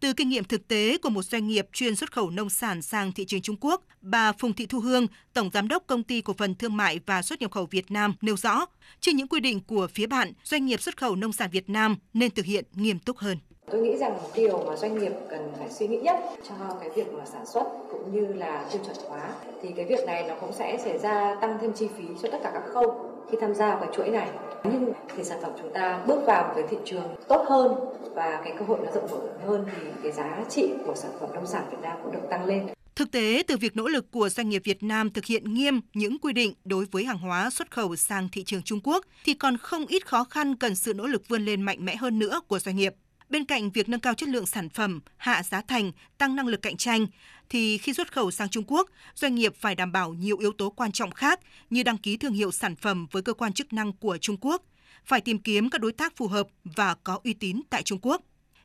Từ 0.00 0.12
kinh 0.12 0.28
nghiệm 0.28 0.44
thực 0.44 0.68
tế 0.68 0.98
của 0.98 1.10
một 1.10 1.22
doanh 1.22 1.48
nghiệp 1.48 1.68
chuyên 1.72 1.96
xuất 1.96 2.12
khẩu 2.12 2.30
nông 2.30 2.50
sản 2.50 2.82
sang 2.82 3.12
thị 3.12 3.24
trường 3.24 3.42
Trung 3.42 3.56
Quốc, 3.60 3.82
bà 4.00 4.32
Phùng 4.32 4.52
Thị 4.52 4.66
Thu 4.66 4.80
Hương, 4.80 5.06
Tổng 5.32 5.50
Giám 5.52 5.68
đốc 5.68 5.86
Công 5.86 6.02
ty 6.02 6.20
Cổ 6.20 6.32
phần 6.38 6.54
Thương 6.54 6.76
mại 6.76 7.00
và 7.06 7.22
Xuất 7.22 7.40
nhập 7.40 7.50
khẩu 7.50 7.66
Việt 7.70 7.90
Nam 7.90 8.14
nêu 8.20 8.36
rõ, 8.36 8.66
trên 9.00 9.16
những 9.16 9.28
quy 9.28 9.40
định 9.40 9.60
của 9.66 9.88
phía 9.94 10.06
bạn, 10.06 10.32
doanh 10.44 10.66
nghiệp 10.66 10.80
xuất 10.80 10.96
khẩu 10.96 11.16
nông 11.16 11.32
sản 11.32 11.50
Việt 11.52 11.70
Nam 11.70 11.96
nên 12.14 12.30
thực 12.30 12.44
hiện 12.44 12.64
nghiêm 12.74 12.98
túc 12.98 13.16
hơn. 13.16 13.38
Tôi 13.70 13.80
nghĩ 13.80 13.96
rằng 13.96 14.18
điều 14.36 14.64
mà 14.66 14.76
doanh 14.76 14.98
nghiệp 14.98 15.12
cần 15.30 15.52
phải 15.58 15.72
suy 15.72 15.88
nghĩ 15.88 15.96
nhất 15.96 16.20
cho 16.48 16.54
cái 16.80 16.90
việc 16.96 17.12
mà 17.12 17.24
sản 17.32 17.46
xuất 17.46 17.64
cũng 17.90 18.14
như 18.14 18.26
là 18.32 18.68
tiêu 18.72 18.82
chuẩn 18.86 18.96
hóa 19.08 19.32
thì 19.62 19.68
cái 19.76 19.84
việc 19.84 20.06
này 20.06 20.24
nó 20.28 20.34
cũng 20.40 20.52
sẽ 20.52 20.78
xảy 20.84 20.98
ra 20.98 21.36
tăng 21.40 21.58
thêm 21.60 21.72
chi 21.72 21.86
phí 21.98 22.04
cho 22.22 22.28
tất 22.32 22.38
cả 22.42 22.50
các 22.54 22.62
khâu 22.74 23.09
khi 23.30 23.38
tham 23.40 23.54
gia 23.54 23.76
vào 23.76 23.92
chuỗi 23.96 24.08
này. 24.08 24.30
Nhưng 24.64 24.92
thì 25.16 25.24
sản 25.24 25.38
phẩm 25.42 25.52
chúng 25.58 25.72
ta 25.74 26.04
bước 26.06 26.20
vào 26.26 26.48
một 26.48 26.52
cái 26.56 26.64
thị 26.70 26.76
trường 26.84 27.16
tốt 27.28 27.44
hơn 27.48 27.72
và 28.14 28.40
cái 28.44 28.54
cơ 28.58 28.64
hội 28.64 28.78
nó 28.84 28.92
rộng 28.92 29.10
mở 29.10 29.46
hơn 29.46 29.64
thì 29.66 29.90
cái 30.02 30.12
giá 30.12 30.44
trị 30.48 30.70
của 30.86 30.94
sản 30.94 31.10
phẩm 31.20 31.30
nông 31.34 31.46
sản 31.46 31.64
Việt 31.70 31.78
Nam 31.82 31.98
cũng 32.02 32.12
được 32.12 32.28
tăng 32.30 32.44
lên. 32.44 32.66
Thực 32.94 33.10
tế, 33.10 33.42
từ 33.46 33.56
việc 33.56 33.76
nỗ 33.76 33.88
lực 33.88 34.10
của 34.10 34.28
doanh 34.28 34.48
nghiệp 34.48 34.62
Việt 34.64 34.82
Nam 34.82 35.10
thực 35.10 35.24
hiện 35.24 35.54
nghiêm 35.54 35.80
những 35.94 36.18
quy 36.18 36.32
định 36.32 36.54
đối 36.64 36.84
với 36.84 37.04
hàng 37.04 37.18
hóa 37.18 37.50
xuất 37.50 37.70
khẩu 37.70 37.96
sang 37.96 38.28
thị 38.32 38.44
trường 38.44 38.62
Trung 38.62 38.80
Quốc, 38.84 39.04
thì 39.24 39.34
còn 39.34 39.56
không 39.56 39.86
ít 39.86 40.06
khó 40.06 40.24
khăn 40.24 40.56
cần 40.56 40.74
sự 40.74 40.94
nỗ 40.94 41.06
lực 41.06 41.28
vươn 41.28 41.44
lên 41.44 41.62
mạnh 41.62 41.84
mẽ 41.84 41.96
hơn 41.96 42.18
nữa 42.18 42.40
của 42.48 42.58
doanh 42.58 42.76
nghiệp. 42.76 42.94
Bên 43.28 43.44
cạnh 43.44 43.70
việc 43.70 43.88
nâng 43.88 44.00
cao 44.00 44.14
chất 44.14 44.28
lượng 44.28 44.46
sản 44.46 44.68
phẩm, 44.68 45.00
hạ 45.16 45.42
giá 45.42 45.62
thành, 45.68 45.92
tăng 46.18 46.36
năng 46.36 46.46
lực 46.46 46.62
cạnh 46.62 46.76
tranh, 46.76 47.06
thì 47.50 47.78
khi 47.78 47.92
xuất 47.92 48.12
khẩu 48.12 48.30
sang 48.30 48.48
Trung 48.48 48.64
Quốc, 48.66 48.90
doanh 49.14 49.34
nghiệp 49.34 49.54
phải 49.56 49.74
đảm 49.74 49.92
bảo 49.92 50.14
nhiều 50.14 50.38
yếu 50.38 50.52
tố 50.52 50.70
quan 50.70 50.92
trọng 50.92 51.10
khác 51.10 51.40
như 51.70 51.82
đăng 51.82 51.98
ký 51.98 52.16
thương 52.16 52.32
hiệu 52.32 52.50
sản 52.50 52.76
phẩm 52.76 53.06
với 53.10 53.22
cơ 53.22 53.32
quan 53.32 53.52
chức 53.52 53.72
năng 53.72 53.92
của 53.92 54.18
Trung 54.18 54.36
Quốc, 54.40 54.62
phải 55.04 55.20
tìm 55.20 55.38
kiếm 55.38 55.70
các 55.70 55.80
đối 55.80 55.92
tác 55.92 56.16
phù 56.16 56.28
hợp 56.28 56.46
và 56.64 56.94
có 56.94 57.20
uy 57.24 57.34
tín 57.34 57.60
tại 57.70 57.82
Trung 57.82 57.98
Quốc. 58.02 58.22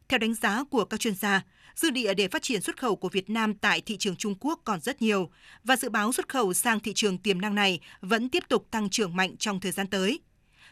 Theo 0.08 0.18
đánh 0.18 0.34
giá 0.34 0.64
của 0.64 0.86
các 0.86 1.00
chuyên 1.00 1.16
gia, 1.16 1.42
dư 1.76 1.90
địa 1.90 2.14
để 2.14 2.28
phát 2.28 2.42
triển 2.42 2.62
xuất 2.62 2.80
khẩu 2.80 2.96
của 2.96 3.10
Việt 3.10 3.30
Nam 3.30 3.54
tại 3.54 3.82
thị 3.82 3.98
trường 3.98 4.16
Trung 4.16 4.36
Quốc 4.40 4.62
còn 4.64 4.80
rất 4.80 5.02
nhiều 5.02 5.30
và 5.64 5.76
dự 5.76 5.90
báo 5.90 6.12
xuất 6.12 6.30
khẩu 6.30 6.54
sang 6.54 6.80
thị 6.80 6.94
trường 6.94 7.18
tiềm 7.18 7.42
năng 7.42 7.56
này 7.56 7.80
vẫn 8.02 8.30
tiếp 8.30 8.44
tục 8.50 8.68
tăng 8.72 8.90
trưởng 8.90 9.16
mạnh 9.16 9.38
trong 9.38 9.60
thời 9.60 9.72
gian 9.72 9.88
tới. 9.88 10.20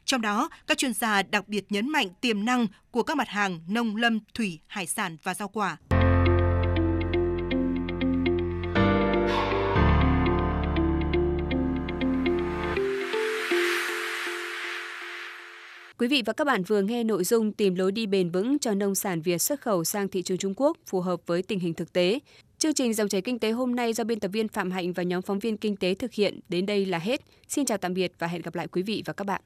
Trong 0.06 0.21
đó, 0.21 0.49
các 0.67 0.78
chuyên 0.78 0.93
gia 0.93 1.23
đặc 1.23 1.47
biệt 1.47 1.65
nhấn 1.69 1.89
mạnh 1.89 2.08
tiềm 2.21 2.45
năng 2.45 2.67
của 2.91 3.04
các 3.04 3.17
mặt 3.17 3.28
hàng 3.30 3.60
nông 3.67 3.95
lâm, 3.95 4.19
thủy, 4.34 4.60
hải 4.67 4.88
sản 4.88 5.17
và 5.23 5.34
rau 5.34 5.47
quả. 5.47 5.78
Quý 15.97 16.08
vị 16.08 16.21
và 16.25 16.34
các 16.34 16.47
bạn 16.47 16.63
vừa 16.63 16.82
nghe 16.82 17.03
nội 17.03 17.23
dung 17.23 17.51
tìm 17.51 17.75
lối 17.75 17.91
đi 17.91 18.06
bền 18.06 18.29
vững 18.29 18.60
cho 18.60 18.73
nông 18.73 18.95
sản 18.95 19.21
Việt 19.21 19.38
xuất 19.38 19.62
khẩu 19.62 19.84
sang 19.84 20.08
thị 20.08 20.21
trường 20.21 20.38
Trung 20.38 20.53
Quốc 20.58 20.77
phù 20.86 21.01
hợp 21.01 21.21
với 21.25 21.41
tình 21.41 21.60
hình 21.60 21.73
thực 21.73 21.93
tế. 21.93 22.19
Chương 22.58 22.73
trình 22.73 22.93
Dòng 22.93 23.10
chảy 23.10 23.21
kinh 23.21 23.39
tế 23.39 23.51
hôm 23.51 23.75
nay 23.75 23.93
do 23.93 24.03
biên 24.03 24.19
tập 24.19 24.27
viên 24.27 24.47
Phạm 24.47 24.71
Hạnh 24.71 24.93
và 24.93 25.03
nhóm 25.03 25.21
phóng 25.21 25.39
viên 25.39 25.58
kinh 25.58 25.75
tế 25.75 25.93
thực 25.93 26.13
hiện 26.13 26.39
đến 26.49 26.65
đây 26.65 26.86
là 26.86 26.99
hết. 26.99 27.21
Xin 27.47 27.65
chào 27.65 27.77
tạm 27.77 27.93
biệt 27.93 28.12
và 28.19 28.27
hẹn 28.27 28.41
gặp 28.41 28.56
lại 28.56 28.67
quý 28.67 28.82
vị 28.82 29.03
và 29.06 29.13
các 29.13 29.27
bạn. 29.27 29.41